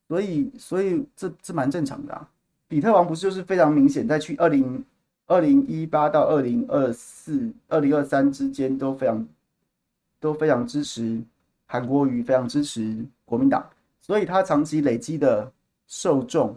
[0.08, 2.30] 所以所以这这蛮正常的啊。
[2.66, 4.82] 比特王不是就是非常明显，在去二零。
[5.26, 9.26] 二零一八到二零二四、二零二三之间都非常
[10.20, 11.22] 都非常支持
[11.66, 13.66] 韩国瑜，非常支持国民党，
[14.00, 15.50] 所以他长期累积的
[15.86, 16.54] 受众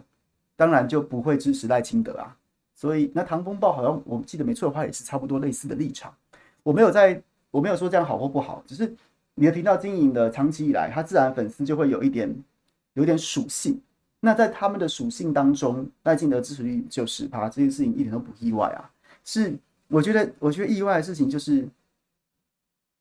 [0.54, 2.36] 当然就不会支持赖清德啊。
[2.74, 6.14] 所以那唐风暴好像我记得没错的话，也是差不多类似的立场。
[6.62, 8.94] 我没有在，我没有说这样好或不好，只是
[9.34, 12.32] 你的频道经营的长期以来，他自然粉丝就会有一点
[12.92, 13.80] 有点属性。
[14.20, 18.90] 那在他们的属性当中，赖清德支持率就十趴，这件事情一点都不意外啊。
[19.24, 19.56] 是，
[19.86, 21.68] 我觉得，我觉得意外的事情就是，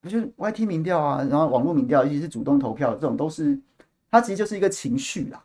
[0.03, 3.57] 我觉得 YT 民调啊，然后网络民调，尤其是主动投票这种，都是
[4.11, 5.43] 它其实就是一个情绪啦。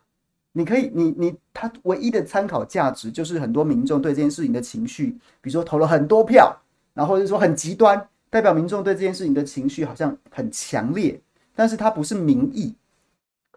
[0.51, 5.07] 你可以，你你，它唯一的参考价值就是很多民众对这件事情的情绪，
[5.41, 6.55] 比如说投了很多票，
[6.93, 11.19] 然后或者说很极端，代表民众对这件事情的情绪好像很强烈，
[11.55, 12.75] 但是它不是民意。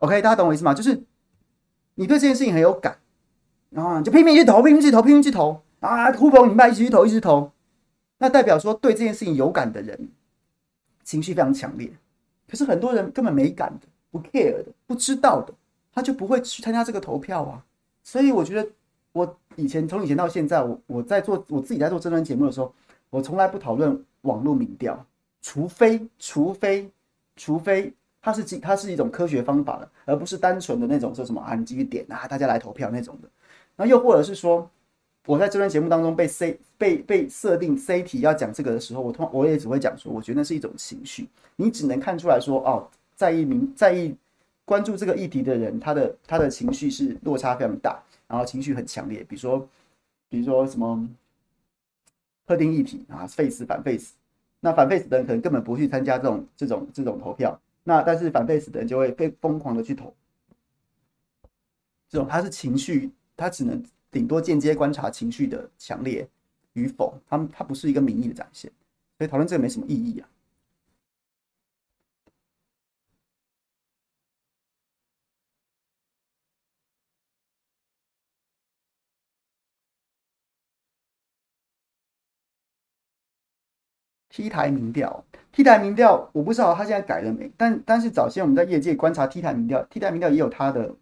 [0.01, 0.73] OK，大家懂我意思吗？
[0.73, 0.99] 就是。
[1.97, 2.97] 你对这件事情很有感，
[3.71, 6.13] 然后就拼命去投，拼命去投，拼命去投啊！
[6.13, 7.51] 呼朋引伴一起去投，一直投，
[8.19, 10.09] 那代表说对这件事情有感的人，
[11.05, 11.91] 情绪非常强烈。
[12.47, 15.55] 可是很多人根本没感的，不 care 的，不知道的，
[15.93, 17.65] 他就不会去参加这个投票啊。
[18.05, 18.69] 所以我觉得，
[19.13, 22.73] 我以前从以前到现在，我我在做我自己在做这段节目的时候，
[23.09, 25.03] 我从来不讨论网络民调，
[25.41, 26.91] 除非除非
[27.37, 27.93] 除非。
[28.27, 33.29] 它是它是一种科学方法了，而不是单纯的那种说什么啊，你继续点啊，大家来投票那种的。
[33.77, 34.69] 那又或者是说，
[35.27, 41.29] 我在这段节目当中被 C 被被设定 C 题要讲这个的时候，我通我也只会讲说，我觉得那是一种情绪。
[41.55, 44.13] 你只能看出来说，哦，在意民在意
[44.65, 47.97] 关注这个议题的人，他的他的情绪是落差非常大，
[48.27, 49.25] 然后情绪很强烈。
[49.29, 49.69] 比如说，
[50.29, 51.09] 比如说什么
[52.45, 54.15] 特定议题啊，face 反 face，
[54.59, 57.57] 那反 face 的人可能根本不去参加这种这种这种投票。
[57.89, 60.13] 那但是反 face 的人就会被疯狂的去投，
[62.09, 63.81] 这种他是情绪，他只能
[64.11, 66.29] 顶多间接观察情绪的强烈
[66.73, 68.69] 与否，他们他不是一个民意的展现，
[69.17, 70.29] 所以讨论这个没什么意义啊。
[84.37, 90.95] T 台民调，T 台民调，我不知道他现在改了没，但但是早先我们在业界观察 T 台民调，T 台民调也有它的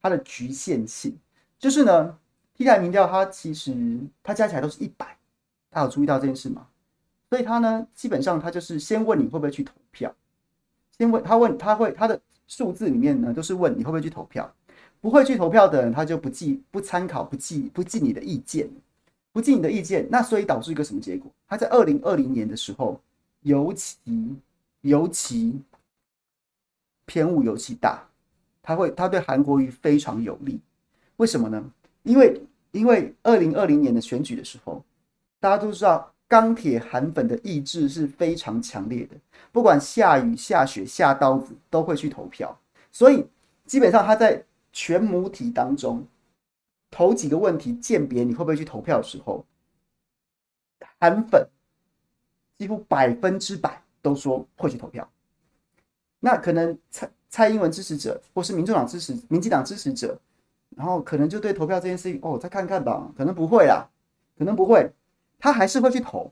[0.00, 1.14] 它的局限性，
[1.58, 2.16] 就是呢
[2.56, 3.76] ，T 台民调它其实
[4.22, 5.18] 它加起来都是一百，
[5.68, 6.68] 大家有注意到这件事吗？
[7.28, 10.10] 所以他呢，基本上他就是先问你会不会去投票，
[10.96, 14.50] 先问他问他会他的数字里面呢都是问你会不会去投票，
[15.02, 18.70] 不会去投票的人他就不记不参考不记不记你的意见，
[19.32, 21.30] 不记你的意见，那所以导致一个什么结果？
[21.48, 23.00] 他在二零二零年的时候，
[23.42, 23.98] 尤其
[24.82, 25.60] 尤其
[27.06, 28.06] 偏误尤其大，
[28.62, 30.60] 他会他对韩国瑜非常有利，
[31.16, 31.64] 为什么呢？
[32.02, 34.84] 因为因为二零二零年的选举的时候，
[35.38, 36.12] 大家都知道。
[36.30, 39.16] 钢铁韩粉的意志是非常强烈的，
[39.50, 42.56] 不管下雨下雪下刀子都会去投票，
[42.92, 43.26] 所以
[43.66, 44.40] 基本上他在
[44.72, 46.06] 全母体当中
[46.90, 49.44] 头几个问题鉴别你会不会去投票的时候，
[50.98, 51.48] 韩粉
[52.58, 55.08] 几乎百分之百都说会去投票。
[56.18, 60.20] 那可能蔡蔡英文支持者或是民众党支持民进党支持者，
[60.76, 63.88] 然后可能就对投票这件事情哦，再看看吧，可能不会啦，
[64.36, 64.92] 可能不会。
[65.38, 66.30] 他还是会去投，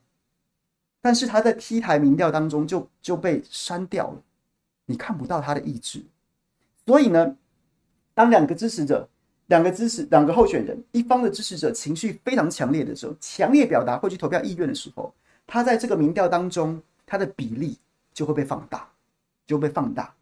[1.00, 4.22] 但是他在 T 台民调当中就就被删掉了，
[4.84, 6.04] 你看不到他的意志。
[6.84, 7.36] 所以呢，
[8.12, 9.08] 当两个支持者、
[9.48, 15.12] 两个支持、两个候选人一方的支持者情绪非常强烈的时候，强烈表达会去投票意愿的时候，
[15.46, 17.76] 他在这个民调当中，他的比例
[18.14, 18.88] 就会被放大，
[19.46, 20.14] 就会被放大。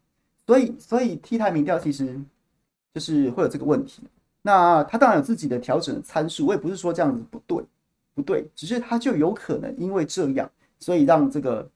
[0.45, 2.19] 所以，所以 T 台民调其实
[2.93, 4.03] 就是会有这个问题。
[4.41, 7.63] 那他当然有自己的调整的参数，我也不是说这样子不对。
[8.15, 10.49] 不对，只是他就有可能因为这样，
[10.79, 11.69] 所以让这个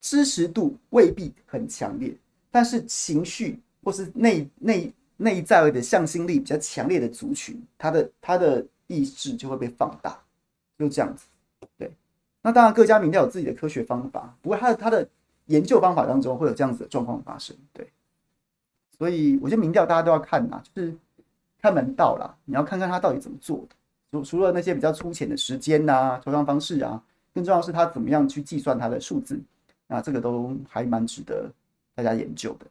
[0.00, 2.14] 支持度未必很强烈，
[2.48, 4.92] 但是情绪或是内内
[5.22, 10.18] 内在的向心力比较强烈的族群，他的他的意志就会被放大，
[10.78, 11.26] 就这样子。
[11.78, 11.90] 对，
[12.42, 15.08] 那当然各家民调有自己的科学方法，不过他的他的
[15.46, 17.56] 研究方法当中会有这样子的状况发生。
[17.72, 17.88] 对，
[18.98, 20.94] 所以我觉得民调大家都要看呐，就是
[21.60, 23.76] 看门道啦，你要看看他到底怎么做的。
[24.10, 27.02] 除除了那些比较粗浅的时间呐、投票方式啊，
[27.32, 29.40] 更重要是他怎么样去计算他的数字，
[29.86, 31.50] 那这个都还蛮值得
[31.94, 32.66] 大家研究的。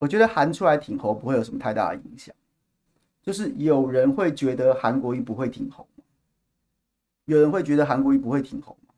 [0.00, 2.34] 我觉得韩出来挺侯不会有什么太大的影响，
[3.22, 5.86] 就是有人会觉得韩国瑜不会挺侯，
[7.26, 8.94] 有人会觉得韩国瑜不会挺侯吗？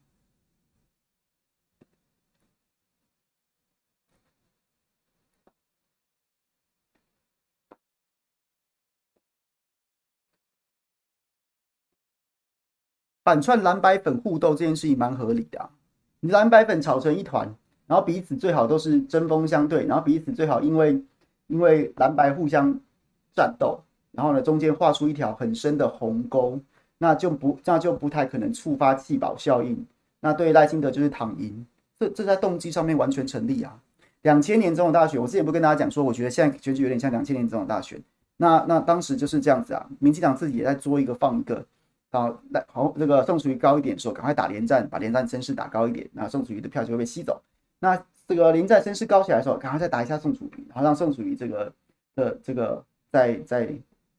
[13.25, 15.71] 反串蓝白粉互斗这件事情蛮合理的啊，
[16.21, 17.57] 蓝白粉吵成一团。
[17.93, 20.99] 然后彼此最好都是针锋相对，然后彼此最好因为
[21.49, 22.75] 因为蓝白互相
[23.37, 23.79] 战斗，
[24.13, 26.59] 然后呢中间画出一条很深的鸿沟，
[26.97, 29.85] 那就不那就不太可能触发弃保效应。
[30.21, 31.67] 那对赖清德就是躺赢，
[31.99, 33.79] 这这在动机上面完全成立啊。
[34.23, 38.03] 两千年总统大选，我之前不跟大家讲说，我觉得现在选举有点像两千年总统大选。
[38.39, 41.63] 那那当时就是这样子啊，民进党自己也在捉一个放一个，
[42.11, 47.39] 好来好那个宋楚瑜高一点说，赶快打连战，把连战声势打高一点，那宋楚瑜的票就会被吸走。
[47.83, 51.73] 那这个林在声势高起来的时候，赶快再打一下宋楚瑜，然后让宋楚瑜这个
[52.15, 53.69] 的这个再再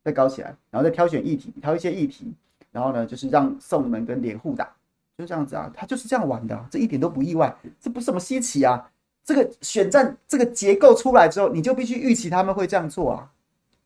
[0.03, 2.34] 再高起来，然后再挑选议题，挑一些议题，
[2.74, 4.70] 然后呢，就是让宋能跟连互打，
[5.18, 8.86] 就这样子啊，他就是这样玩的，这一点都不意外，这不是什么稀奇啊。
[9.24, 13.32] 这个选战这个结构出来之后，你就必须预期他们会这样做啊，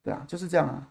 [0.03, 0.87] 对啊，就是这样啊。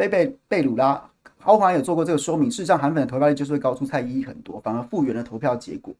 [0.00, 2.50] 贝贝贝鲁拉，豪华有做过这个说明。
[2.50, 5.92] 事实上，韩粉的投票率就是会高出蔡依依很多，反而复原了投票结果。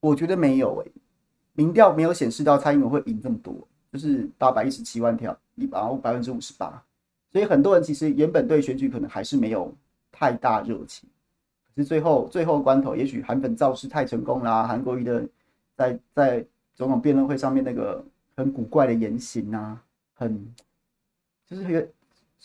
[0.00, 0.92] 我觉得没有诶、欸，
[1.52, 3.54] 民调没有显示到蔡英文会赢这么多，
[3.92, 6.82] 就是八百一十七万票，一百百分之五十八。
[7.30, 9.70] 所以很多人其实原本对选举可能还是没有
[10.10, 11.06] 太大热情，
[11.76, 15.28] 可是最后最后关头，也许韩粉造势太成功啦，韩国瑜的
[15.76, 18.02] 在在总统辩论会上面那个
[18.34, 19.78] 很古怪的言行啊，
[20.14, 20.54] 很
[21.44, 21.92] 就是。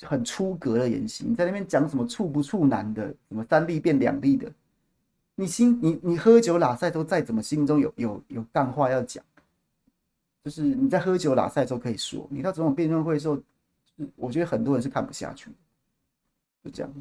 [0.02, 4.52] 很出格的言行，你在那边讲什么处不处男的，什么三立变两立的，
[5.36, 9.24] 你心你你喝酒拉赛都再怎么心中有有有干话要讲，
[10.44, 13.38] 就是你在喝酒拉赛的时候可以说，你到总统辩论会的时候，
[14.16, 15.52] 我觉得很多人是看不下去。
[16.64, 16.94] 就这样。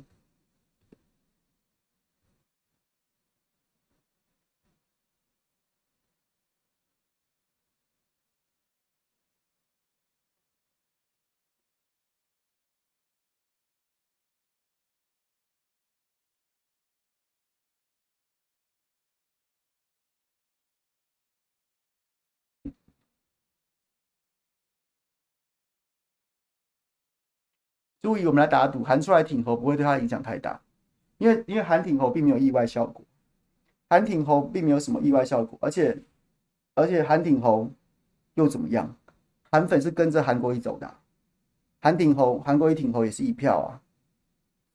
[28.08, 30.58] 注意，我们来打赌，韩出来挺侯不会对他影响太大，
[31.18, 33.04] 因为因为韩挺侯并没有意外效果，
[33.90, 36.02] 韩挺侯并没有什么意外效果，而且
[36.74, 37.70] 而且韩挺侯
[38.32, 38.96] 又怎么样？
[39.52, 40.90] 韩粉是跟着韩国瑜走的，
[41.80, 43.76] 韩，挺侯，韩国瑜挺侯也是一票啊，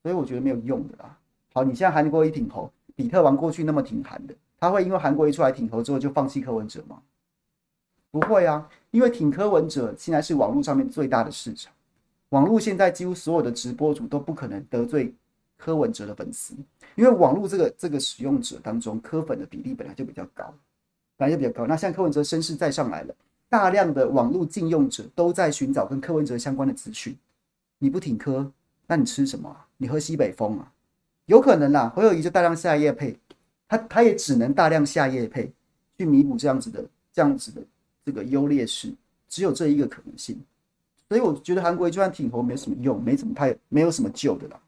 [0.04, 1.18] 所以我觉得没有用的啦。
[1.52, 7.02] 好，你现在韩国瑜挺侯，比特王过去那么挺韩的，他会因为韩国瑜出来挺侯之后就放弃柯文哲吗？
[8.12, 11.73] 不会啊，因为挺柯文哲现在是网络上面最大的市场。
[12.34, 15.14] 网络现在几乎所有的直播主都不可能得罪
[15.56, 16.52] 柯文哲的粉丝，
[16.96, 20.52] 因为网络这个这个使用者当中，柯粉的比例本来就比较高，
[21.16, 21.64] 本来就比较高。
[21.64, 23.14] 那像柯文哲声势再上来了，
[23.48, 27.16] 大量的网络禁用者都在寻找跟柯文哲相关的资讯。
[27.78, 28.50] 你不挺柯，
[28.88, 29.48] 那你吃什么？
[29.48, 30.72] 啊你喝西北风啊？
[31.26, 33.16] 有可能啦，侯友谊就大量下夜配，
[33.68, 35.52] 他他也只能大量下夜配
[35.96, 37.62] 去弥补这样子的这样子的
[38.04, 38.92] 这个优劣势，
[39.28, 40.36] 只有这一个可能性。
[41.08, 44.60] 所以我觉得韩国就算挺侯没什么用，没什么太没有什么救的了。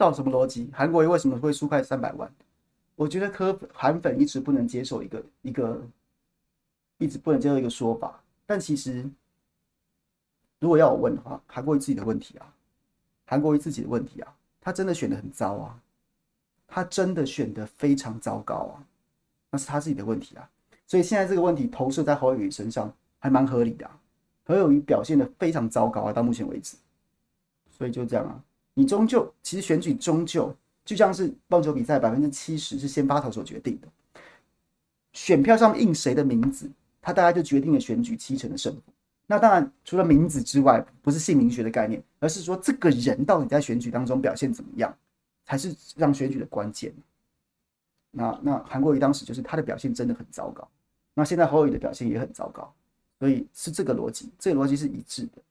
[0.00, 0.70] 到什么逻辑？
[0.72, 2.32] 韩国瑜为什么会输快三百万？
[2.96, 5.78] 我觉得柯韩粉一直不能接受一个一个，
[6.96, 8.18] 一直不能接受一个说法。
[8.46, 9.04] 但其实，
[10.58, 12.50] 如果要我问的话，韩国瑜自己的问题啊，
[13.26, 15.78] 韩国瑜自己的问题啊，他真的选的很糟啊，
[16.66, 18.82] 他真的选的非常糟糕啊，
[19.50, 20.48] 那是他自己的问题啊。
[20.86, 24.00] 所以现在这个问题投射在侯友宜身上，还蛮合理的啊。
[24.46, 26.78] 侯友宜表现的非常糟糕啊，到目前为止，
[27.70, 28.42] 所以就这样啊。
[28.74, 30.54] 你终究，其实选举终究
[30.84, 33.88] 就像是棒球比赛，百分之七十是先发投手决定的。
[35.12, 36.70] 选票上印谁的名字，
[37.02, 38.82] 他大概就决定了选举七成的胜负。
[39.26, 44.96] 那当然，除了名字之外，不是姓名学的概念，而是说这个人到底在选举当中表现怎么样，
[45.44, 46.92] 才是让选举的关键。
[48.10, 50.68] 那那韩国瑜当时就是他的表现真的很糟糕，
[51.14, 52.72] 那现在侯友宜的表现也很糟糕，
[53.20, 55.42] 所以是这个逻辑，这个逻辑是一致的。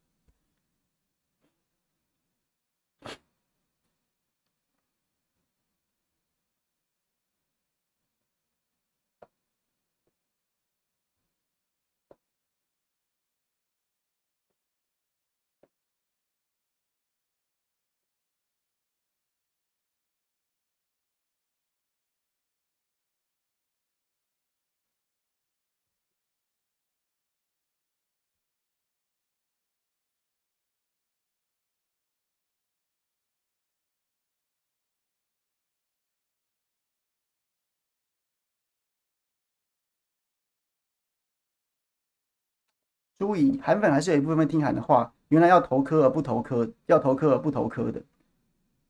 [43.19, 45.13] 注意，韩粉还是有一部分听韩的话。
[45.27, 48.01] 原来要投科而不投科，要投科而不投科的，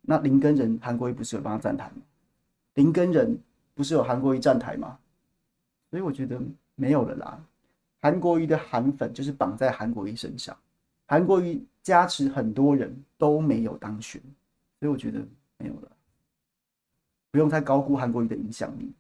[0.04, 2.02] 那林根仁韩国瑜不是有帮他站台吗？
[2.76, 3.38] 林根仁
[3.76, 4.98] 不是有韩国瑜站台吗？
[5.90, 6.40] 所以我觉得
[6.76, 7.44] 没有了啦。
[8.00, 10.56] 韩国瑜的韩粉就是绑在韩国瑜身上，
[11.08, 14.22] 韩国瑜加持很多人都没有当选，
[14.80, 15.20] 所以我觉得
[15.58, 15.92] 没有了，
[17.32, 18.94] 不用太高估韩国瑜的影响力。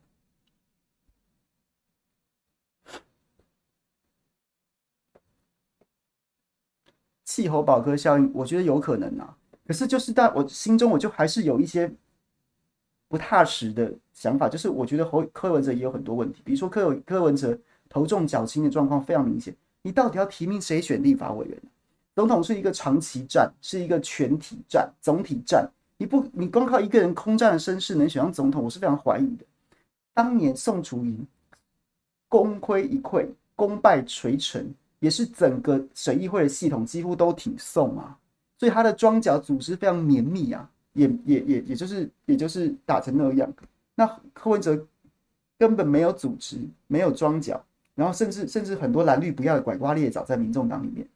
[7.40, 9.34] 气候保科效应，我觉得有可能啊。
[9.66, 11.90] 可是就是在我心中，我就还是有一些
[13.08, 19.56] 不踏实的想法，就是我觉得侯柯文哲也有很多问题，比如说柯柯文哲头重脚轻的状况非常明显。
[19.82, 21.58] 你到底要提名谁选立法委员？
[22.14, 25.66] 总统是一个长期战，是一个全体战、总体战。
[25.96, 29.46] 你不，你光靠一个人空战的身世能选上总统，我是非常怀疑的。
[30.14, 31.18] 当年宋楚瑜
[32.28, 33.26] 功亏一篑，
[33.56, 38.18] 功败垂成，也是整个审议会的系统几乎都挺宋啊，
[38.58, 43.52] 所以他的装甲组织非常绵密啊，也也也也就是也就是打成那样。
[43.95, 44.86] 那柯文哲
[45.58, 47.64] 根本没有组织，没有装脚，
[47.95, 51.08] 然后甚至甚至很多蓝绿不要的拐瓜裂枣在民众党里面，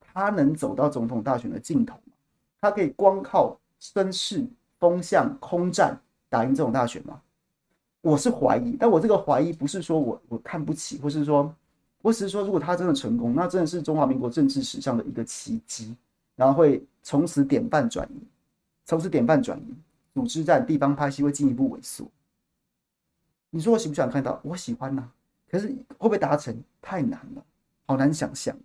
[0.00, 2.12] 他能走到总统大选的尽头吗？
[2.60, 4.46] 他可以光靠声势、
[4.78, 7.20] 风向、空战打赢这种大选吗？
[8.00, 11.54] 我是怀疑，但我这个怀疑不是说我我看不起，或是说，
[12.02, 15.96] 我只是说，如果他真的成功，那真的是中华民国政治史上的一个奇迹，
[16.34, 18.20] 然后会从此典范转移，
[18.84, 19.74] 从此典范转移，
[20.12, 22.06] 组织战、地方派系会进一步萎缩。
[23.50, 24.40] 你说我喜不喜欢看到？
[24.42, 25.08] 我喜欢呐、
[25.48, 26.60] 可是会不会达成？
[26.80, 27.44] 太难了，
[27.86, 28.56] 好难想象。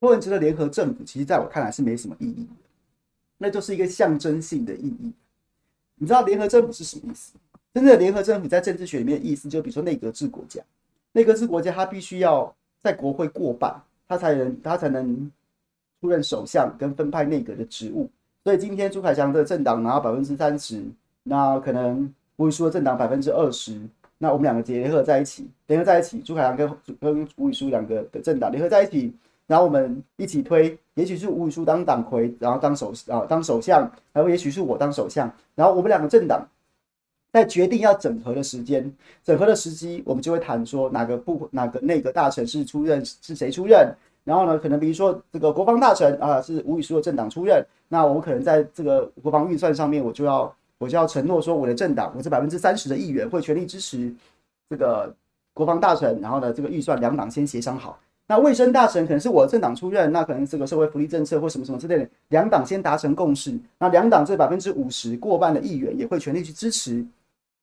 [0.00, 2.46] 柯文哲的联合政府，其实在我看来是没什么意义，
[3.36, 5.12] 那就是一个象征性的意义。
[5.96, 7.32] 你知道联合政府是什么意思？
[7.74, 10.62] 真正的联合政府在政治学里面的意思，就比如说内阁制国家，
[11.12, 13.74] 内阁制国家它必须要在国会过半，
[14.06, 15.30] 它才能它才能
[16.00, 18.08] 出任首相跟分派内阁的职务。
[18.44, 20.82] 所以今天朱凯翔的政党拿到百分之三十，
[21.24, 23.80] 那可能吴宇舒的政党百分之二十，
[24.16, 26.70] 那我们两个结合在一起，联合在一起，朱凯翔跟
[27.00, 29.12] 跟吴宇舒两个的政党联合在一起。
[29.48, 33.80] 然后我们一起推，也许是吴宇舒当党魁，然后当首啊当首相，
[34.12, 35.28] 然后也许是我当首相。
[35.56, 36.46] 然后我们两个政党
[37.32, 38.94] 在决定要整合的时间、
[39.24, 43.90] 整合的时机，我们就会谈说哪个部、哪个内阁大臣是出任，是谁出任。
[44.22, 54.14] 然后呢，可能比如说这个国防大臣啊，是吴宇舒的政党出任，那我可能在这个国防预算上面，我就要我就要承诺说，我的政党，我这百分之三十的议员会全力支持
[54.68, 55.10] 这个
[55.54, 56.20] 国防大臣。
[56.20, 57.98] 然后呢，这个预算两党先协商好。
[58.30, 63.58] 那卫生大臣可能是我政党出任，那可能这个社会福利政策或什么什么之类的，两党先达成共识。
[63.78, 67.02] 那两党这百分之五十过半的议员也会全力去支持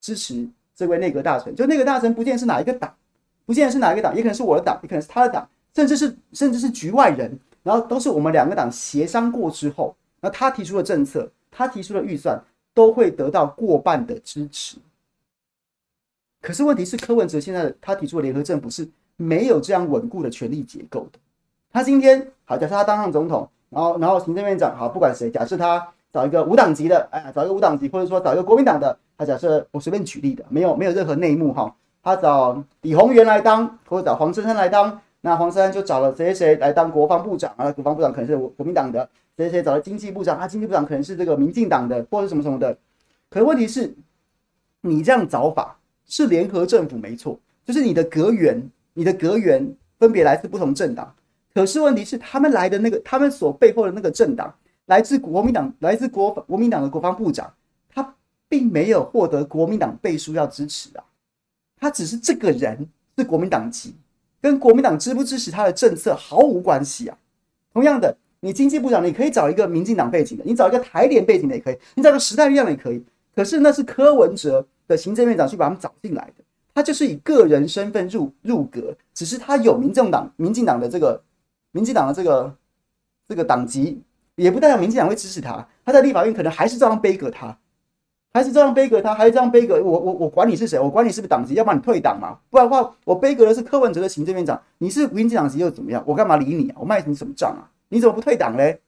[0.01, 1.55] 支持这位内阁大臣。
[1.55, 2.91] 就内阁大臣不见是哪一个党，
[3.45, 7.39] 不见是哪一个党，也可能是我的党，也可能是他的党，甚至是甚至是局外人。
[7.61, 12.43] 然后都是我们两个党协商过之后，那他提出的政策，他提出的预算
[12.73, 14.77] 都会得到过半的支持。
[16.41, 18.89] 可是问题是柯文哲现在他提出的联合政府是。
[19.17, 21.19] 没有这样稳固的权力结构的。
[21.71, 42.77] 他今天好，假设他当上总统，然后然后行政院长好，不管谁，假设他找一个无党籍的，哎，找一个无党籍，或者说找一个国民党的，他假设我随便举例的，没有没有任何内幕哈，他找李鸿源来当，或者找黄珊珊来当，那黄珊珊就找了谁谁谁来当国防部长啊，国防部长可能是国民党的，谁谁找了经济部长，他经济部长可能是这个民进党的，或者什么什么的。
[43.29, 43.93] 可问题是，
[44.79, 48.61] 你这样找法是联合政府没错，就是你的阁员。
[48.95, 51.13] 你的阁员分别来自不同政党，
[51.53, 54.51] 可是问题是，他们来的那个，他们所背后的那个政党，
[54.87, 57.53] 来自国民党，来自国国民党的国防部长，
[57.93, 58.15] 他
[58.49, 61.03] 并没有获得国民党背书要支持啊，
[61.79, 63.93] 他只是这个人是国民党籍，
[64.41, 67.17] 跟国民党支不支持他的政策毫无关系啊。
[67.73, 73.03] 同样的，你经济部长，你可以找一个民进党背景的，你找一个台联背景的也可以，你找个时代力量的也可以。
[73.35, 76.43] 可是那是柯文哲的行政院长去把他们找进来的，
[76.75, 81.23] 他就是以个人身份入入阁，只是他有民政党、民进党的这个
[81.71, 82.55] 民进党的这个
[83.27, 84.03] 这个党籍，
[84.35, 85.67] 也不代表民进党会支持他。
[85.85, 87.57] 他在立法院可能还是照样杯葛他，
[88.33, 89.99] 还是照样杯葛他，还是这样杯葛我。
[89.99, 96.03] 我我管你是谁，我管你是不是党籍，要不然你退党嘛，不然的话我杯葛的是柯文哲的行政院长，你是民进党籍又怎么样？
[96.05, 96.75] 我干嘛理你啊？
[96.79, 97.71] 我卖你什么账啊？
[97.87, 98.81] 你怎么不退党嘞？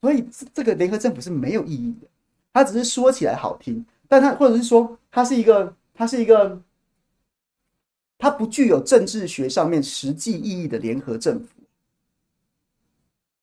[0.00, 2.06] 所以这个联合政府是没有意义的，
[2.54, 6.58] 他只是说起来好听，但他或者是说他是一个，他是一个，
[8.18, 11.46] 他不具有政治学上面实际意义的联合政府。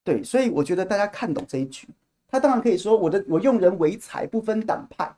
[0.03, 1.87] 对，所以我觉得大家看懂这一局，
[2.27, 5.11] 他当然可以说我的我用人唯才不分党派，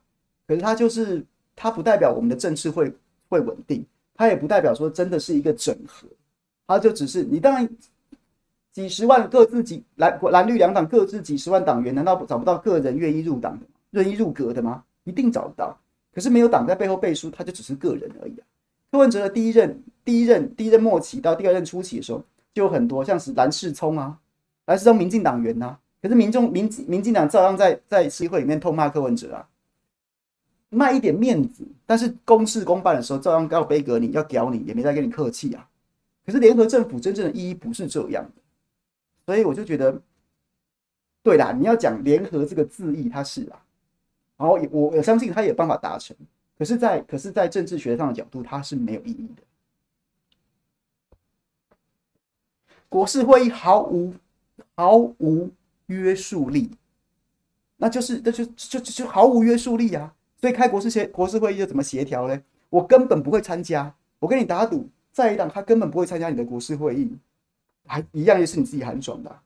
[0.48, 2.90] 可是他就是他不代表我们的政治会
[3.28, 6.08] 会稳定，他也不代表说真的是一个整合，
[6.68, 7.68] 他就只是你当然。
[8.74, 14.84] 几十万各自几蓝蓝绿两党各自几十万党员，难道找不到个人愿意入党的、愿意入阁的吗？
[15.04, 15.76] 一定找得到。
[16.14, 18.46] 可是没有党在背后背书，他就只是个人而已啊。
[18.92, 22.24] 柯文哲的第一任、第一任、第一任末期到第二任初期的时候，
[22.54, 24.20] 就有很多像是蓝世聪啊、
[24.66, 25.80] 蓝世聪民进党员呐、啊。
[26.02, 29.48] 可是民众民民进党照样在在议会里面痛骂柯文哲啊，
[30.70, 35.68] 卖一点面子，但是公事公办的时候，照样要杯葛你，要屌你，也没再跟你客气啊。
[36.26, 38.42] 可是联合政府真正的意义不是这样的。
[39.26, 40.00] 所以我就觉得，
[41.24, 43.60] 对啦，你要讲联合这个字义，它是啊，
[44.38, 46.16] 然后我我相信他有办法达成，
[46.58, 49.44] 可是在，可是，在政治学上的角度，它是没有意义的。
[52.90, 54.14] 国事会议毫无
[54.76, 55.52] 毫无
[55.88, 56.72] 约束力，
[57.76, 60.14] 那就是那就就就，就毫无约束力啊！
[60.40, 62.42] 所以开国是协国事会议又怎么协调呢？
[62.70, 67.18] 我根本不会参加，我跟你打赌，在一党他根本不会参加你的国事会议。
[67.86, 69.40] 还一样，也是你自己很爽的。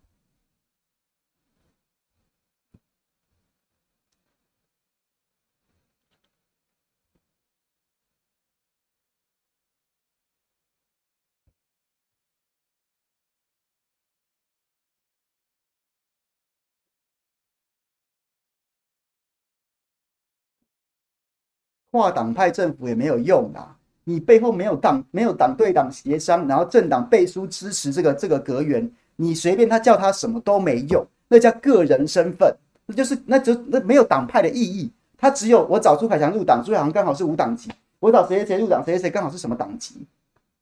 [21.91, 23.77] 跨党派政府也没有用啊。
[24.03, 32.51] 你背后没有党，没有党对党协商，然后政党背书支持这个这个阁员，你随便他叫他什么都没用，那叫个人身份，
[32.87, 34.91] 那就是那就那没有党派的意义。
[35.17, 37.69] 他只有我找朱凯翔入党，朱凯翔刚好是无党籍；
[37.99, 40.03] 我找谁谁谁入党，谁谁谁刚好是什么党籍。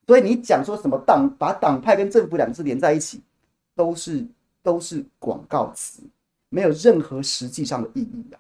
[0.06, 3.22] 所以你讲说什么党，把党派跟政府两个字连在一起，
[3.74, 4.26] 都是
[4.62, 6.02] 都是广告词，
[6.50, 8.38] 没有任何实际上的意义啊。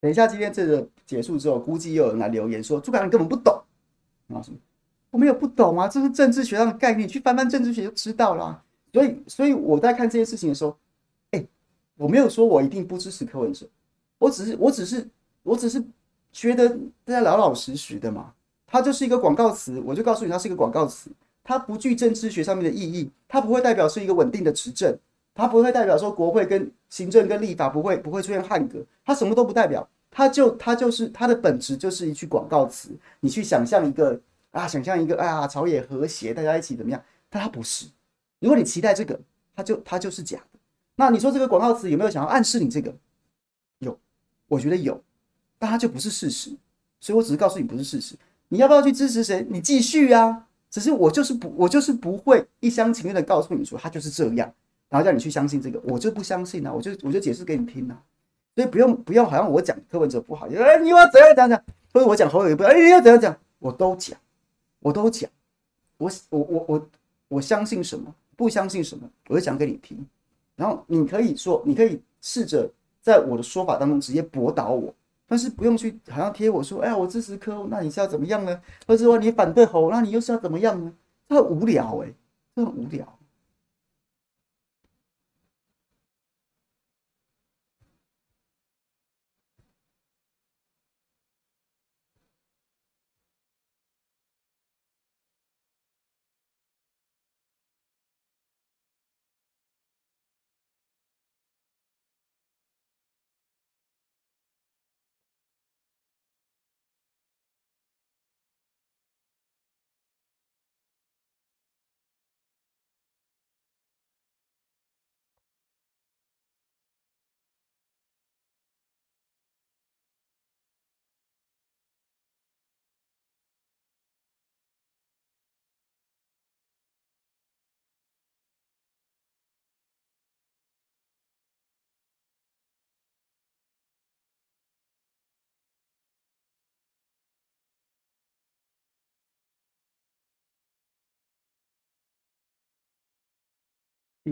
[0.00, 3.54] 等一下，今天这个结束之后，估计又有人来留言说朱凯翔根本不懂
[4.28, 4.56] 啊什么？
[5.10, 8.62] 我没有不懂啊，这是政治学上的概念，去翻翻政治学就知道了。
[8.92, 10.74] 所以，所以我在看这件事情的时候，
[11.32, 11.44] 哎，
[11.96, 13.66] 我没有说我一定不支持柯文哲，
[14.18, 15.06] 我只是，我只是，
[15.42, 15.84] 我只是
[16.32, 16.68] 觉得
[17.04, 18.32] 大家老老实实的嘛。
[18.66, 21.10] 它就是一个广告词，我就告诉你，它是一个广告词，
[21.42, 24.96] 它不具政治学上面的意义，它不会代表是一个稳定的执政。
[25.34, 32.90] 它不会代表说国会跟行政跟立法不会不会出现汉格，它什么都不代表，它就它就是它的本质就是一句广告词。
[33.20, 34.20] 你去想象一个
[34.50, 37.02] 啊，想象一个啊，朝野和谐，大家一起怎么样？
[37.28, 37.86] 但它不是。
[38.40, 39.18] 如果你期待这个，
[39.54, 40.58] 它就它就是假的。
[40.96, 42.94] 那你说这个广告词有没有想要暗示你这个？
[43.78, 43.98] 有，
[44.48, 45.02] 我觉得有，
[45.58, 46.50] 但它就不是事实。
[47.00, 48.14] 所以我只是告诉你不是事实。
[48.48, 49.46] 你要不要去支持谁？
[49.48, 50.46] 你继续啊。
[50.70, 54.52] 只是我就是不我就是不会一厢情愿的告诉你说它就是这样。
[54.90, 56.72] 然后叫你去相信这个，我就不相信啊！
[56.72, 57.96] 我就我就解释给你听啊！
[58.56, 61.64] 所以不用不用，好像我讲柯文哲不好，哎，你要怎样讲讲，
[61.94, 64.18] 或者我讲侯友宜不好，哎，你要怎样讲，我都讲，
[64.80, 65.30] 我都讲。
[65.96, 66.88] 我我我我
[67.28, 70.04] 我相信什么，不相信什么，我就讲给你听。
[70.56, 72.68] 然后你可以说，你可以试着
[73.00, 74.92] 在我的说法当中直接驳倒我，
[75.28, 78.60] 但是不用去好像贴我说，哎呀，我支持柯，那你是要怎么样呢？
[78.88, 80.92] 或者说你反对侯，那你又是要怎么样呢？
[81.28, 82.14] 这很无聊哎、欸，
[82.56, 83.18] 这很无聊。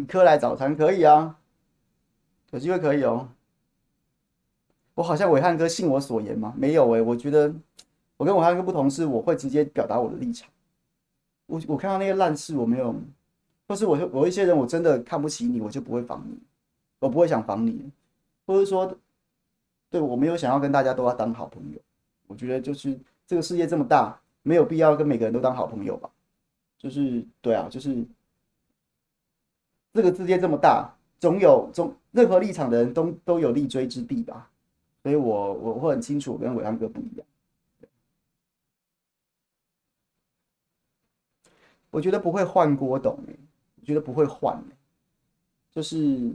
[0.06, 1.38] 科来早餐可以啊，
[2.50, 3.28] 有机会可以哦。
[4.94, 6.52] 我好像伟汉哥信我所言吗？
[6.56, 7.54] 没有诶、我觉得
[8.16, 10.50] 我跟暐瀚哥不同是，我会直接表达我的立场。
[11.46, 12.94] 我我看到那些烂事，我没有，
[13.68, 16.36] 或是我我一些人我真的看不起你，我就不会防你，
[16.98, 17.90] 我不会想防你，
[18.46, 18.92] 或是说，
[19.88, 21.78] 对我没有想要跟大家都要当好朋友。
[22.26, 26.10] 我觉得就是这个世界这么大，没有必要跟每个人都当好朋友吧。
[26.76, 28.04] 就是对啊，就是。
[29.92, 30.88] 这个世界这么大，
[31.18, 34.48] 总有总任何立场的人都都有立锥之地吧，
[35.02, 37.26] 所以我我会很清楚，跟暐瀚哥不一样。
[41.90, 43.18] 我觉得不会换郭董，
[43.80, 44.62] 我觉得不会换，
[45.72, 46.30] 就是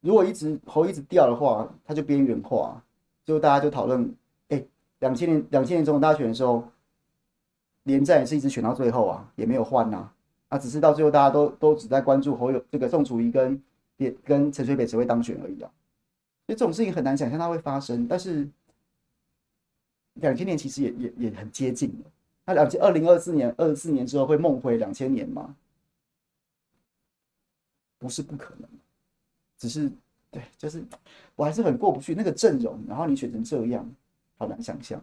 [0.00, 2.80] 如果一直头一直掉的话，他就边缘化，
[3.24, 4.14] 就大家就讨论，
[4.48, 4.62] 哎，
[4.98, 6.62] 两千年两千年总统大选的时候，
[7.84, 10.12] 连战也是一直选到最后啊，也没有换呐。
[10.58, 13.62] 只是到最后，大家都都只在关注侯友这个宋楚瑜跟
[13.96, 15.70] 也跟陈水扁谁会当选而已啊。
[16.46, 18.06] 所以这种事情很难想象它会发生。
[18.06, 18.48] 但是
[20.14, 22.10] 两千年其实也也也很接近了。
[22.44, 25.56] 那两千二零二四年二四年之后会梦回两千年吗？
[27.98, 28.68] 不是不可能，
[29.56, 29.90] 只是
[30.30, 30.84] 对，就是
[31.36, 33.90] 我还是很过不去那个阵容，然后你选成这样，
[34.36, 35.00] 好难想象。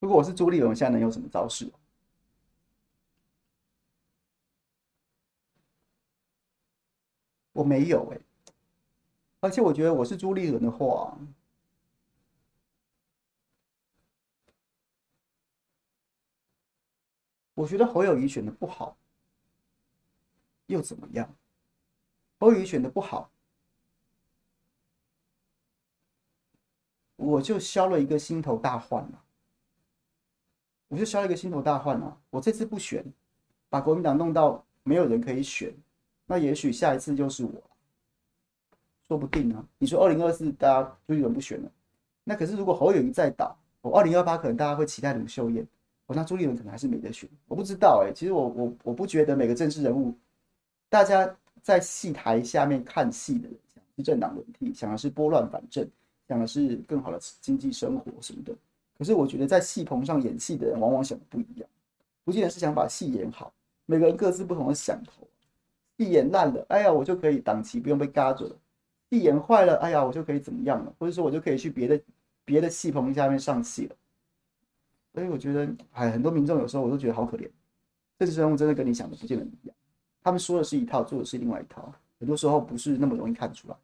[0.00, 1.70] 如果我是朱立伦，现在能有什么招式？
[7.52, 8.18] 我没有哎、
[9.40, 11.18] 而且我觉得我是朱立伦的话，
[17.54, 18.96] 我觉得侯友宜选的不好，
[20.66, 21.36] 又怎么样？
[22.38, 23.30] 侯友宜选的不好，
[27.16, 29.24] 我就消了一个心头大患了。
[30.90, 32.16] 我就消了一个心头大患啊！
[32.30, 33.04] 我这次不选，
[33.68, 35.72] 把国民党弄到没有人可以选，
[36.26, 37.52] 那也许下一次就是我，
[39.06, 39.64] 说不定啊！
[39.78, 41.70] 你说二零二四大家朱立伦不选了，
[42.24, 45.64] 那可是如果侯友宜再倒，我二零二八可能大家会期待卢秀燕，
[46.06, 50.12] 我那朱立伦可能还是没得选，我不知道哎、其实我我我不觉得每个政治人物，
[50.88, 55.88] 大家在戏台下面看戏的人，想是政党轮替，想的是拨乱反正，
[56.26, 58.52] 想的是更好的经济生活什么的。
[59.00, 61.66] 可是我觉得在戏棚上演戏的人往往想的不一样，
[62.22, 63.50] 不见得是想把戏演好。
[63.86, 65.26] 每个人各自不同的想头，
[65.96, 68.54] 戏演烂了，哎呀，我就可以档期不用被嘎着了；
[69.08, 71.98] 戏演坏了，哎呀，我就可以怎么样了，或者说我就可以去别的
[72.44, 73.96] 别的戏棚下面上戏了。
[75.14, 77.48] 所以我觉得，哎，很多民众有时候我都觉得好可怜。
[78.18, 79.74] 政治人物真的跟你想的不见得一样，
[80.22, 83.74] 他们说的是一套，做的是另外一套，很多时候不是那么容易看出来。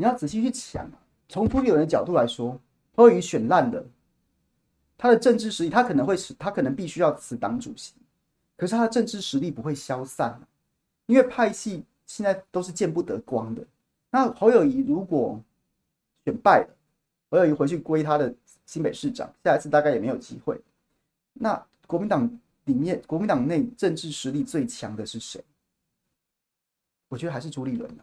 [0.00, 0.90] 你要仔细去想，
[1.28, 2.58] 从朱立伦的角度来说，
[2.96, 3.84] 侯友宜选烂了，
[4.96, 7.92] 他的政治实力，他可能会是，他可能必须要辞党主席，
[8.56, 10.40] 可是他的政治实力不会消散，
[11.04, 13.62] 因为派系现在都是见不得光的。
[14.08, 15.38] 那侯友宜如果
[16.24, 16.74] 选败了，
[17.28, 20.58] 侯友宜回去归他的新北市长，下一次大概也没有机会。
[21.34, 22.26] 那国民党
[22.64, 25.44] 里面，国民党内政治实力最强的是谁？
[27.08, 28.02] 我觉得还是朱立伦呢。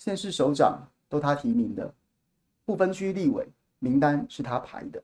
[0.00, 1.92] 县市首长都他提名的，
[2.64, 3.46] 不分区立委
[3.80, 5.02] 名单是他排的，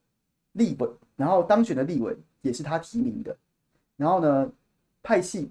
[0.52, 3.36] 立委，然后当选的立委也是他提名的。
[3.98, 4.50] 然后呢，
[5.02, 5.50] 派系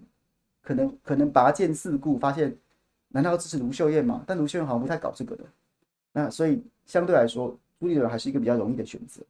[0.63, 2.57] 可能可能拔剑四顾，发现
[3.09, 4.23] 难道要支持卢秀燕吗？
[4.25, 5.43] 但卢秀燕好像不太搞这个的。
[6.11, 9.21] 那所以相对来说，朱立伦还是一个比较容易的选择。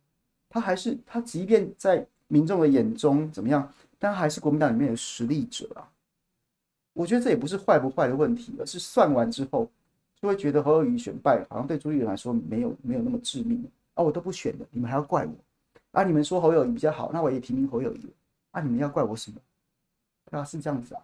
[0.47, 3.69] 他还是他，即便在民众的眼中怎么样，
[3.99, 5.91] 但还是国民党里面的实力者啊。
[6.93, 9.69] 我觉得这也不是坏不坏的问题，而是算完之后
[10.21, 13.63] 就会觉得侯友谊选败，好像对朱立伦来说没有没有那么致命
[13.93, 14.03] 啊。
[14.03, 15.33] 我都不选了，你们还要怪我
[15.91, 16.03] 啊？
[16.03, 18.09] 你们说侯友谊比较好，那我也提名侯友谊。
[18.51, 19.37] 啊，你们要怪我什么？
[20.31, 21.01] 啊，是这样子啊。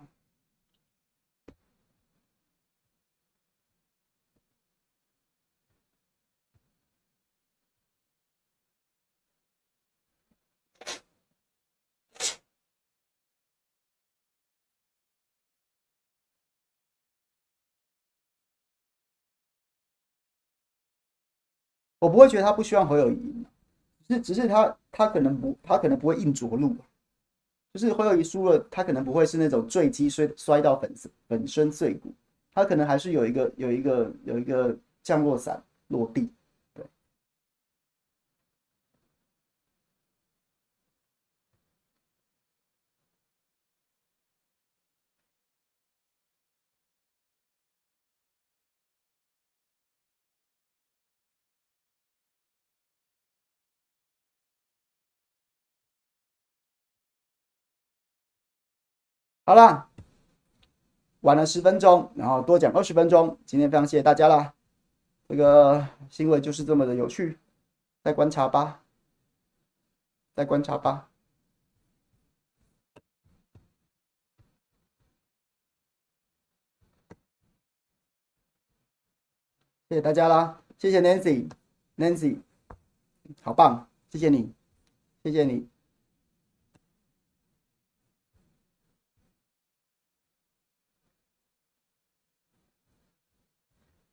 [22.02, 23.46] 我不会觉得他不希望侯友宜，
[24.08, 26.76] 只是只是他他可能不他可能不会硬着陆，
[27.72, 30.92] 就是侯友谊输了，他可能不会是那种坠机摔摔到粉
[31.28, 32.12] 粉身碎骨，
[32.56, 36.28] 他可能还是有一个有一个有一个降落伞落地。
[59.44, 59.90] 好啦，
[61.22, 63.38] 晚了十分钟，然后多讲二十分钟。
[63.46, 64.54] 今天非常谢谢大家啦，
[65.28, 67.40] 这个新闻就是这么的有趣，
[68.04, 68.84] 再观察吧，
[70.36, 71.10] 再观察吧。
[79.90, 82.40] 谢谢大家啦，谢谢 Nancy，Nancy，
[83.42, 84.54] 好棒，谢谢你，
[85.24, 85.71] 谢谢你。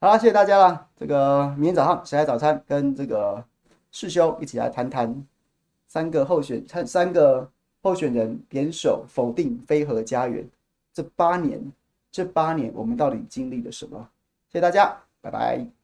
[0.00, 0.88] 好啦，谢谢大家啦。
[0.96, 2.62] 这个明天早上谁来早餐？
[2.68, 3.44] 跟这个
[3.90, 5.26] 世兄一起来谈谈
[5.88, 7.50] 三个候选，参三个
[7.82, 10.48] 候选人联手否定飞和家园。
[10.92, 11.72] 这八年，
[12.12, 14.08] 这八年我们到底经历了什么？
[14.46, 15.77] 谢谢大家，拜拜。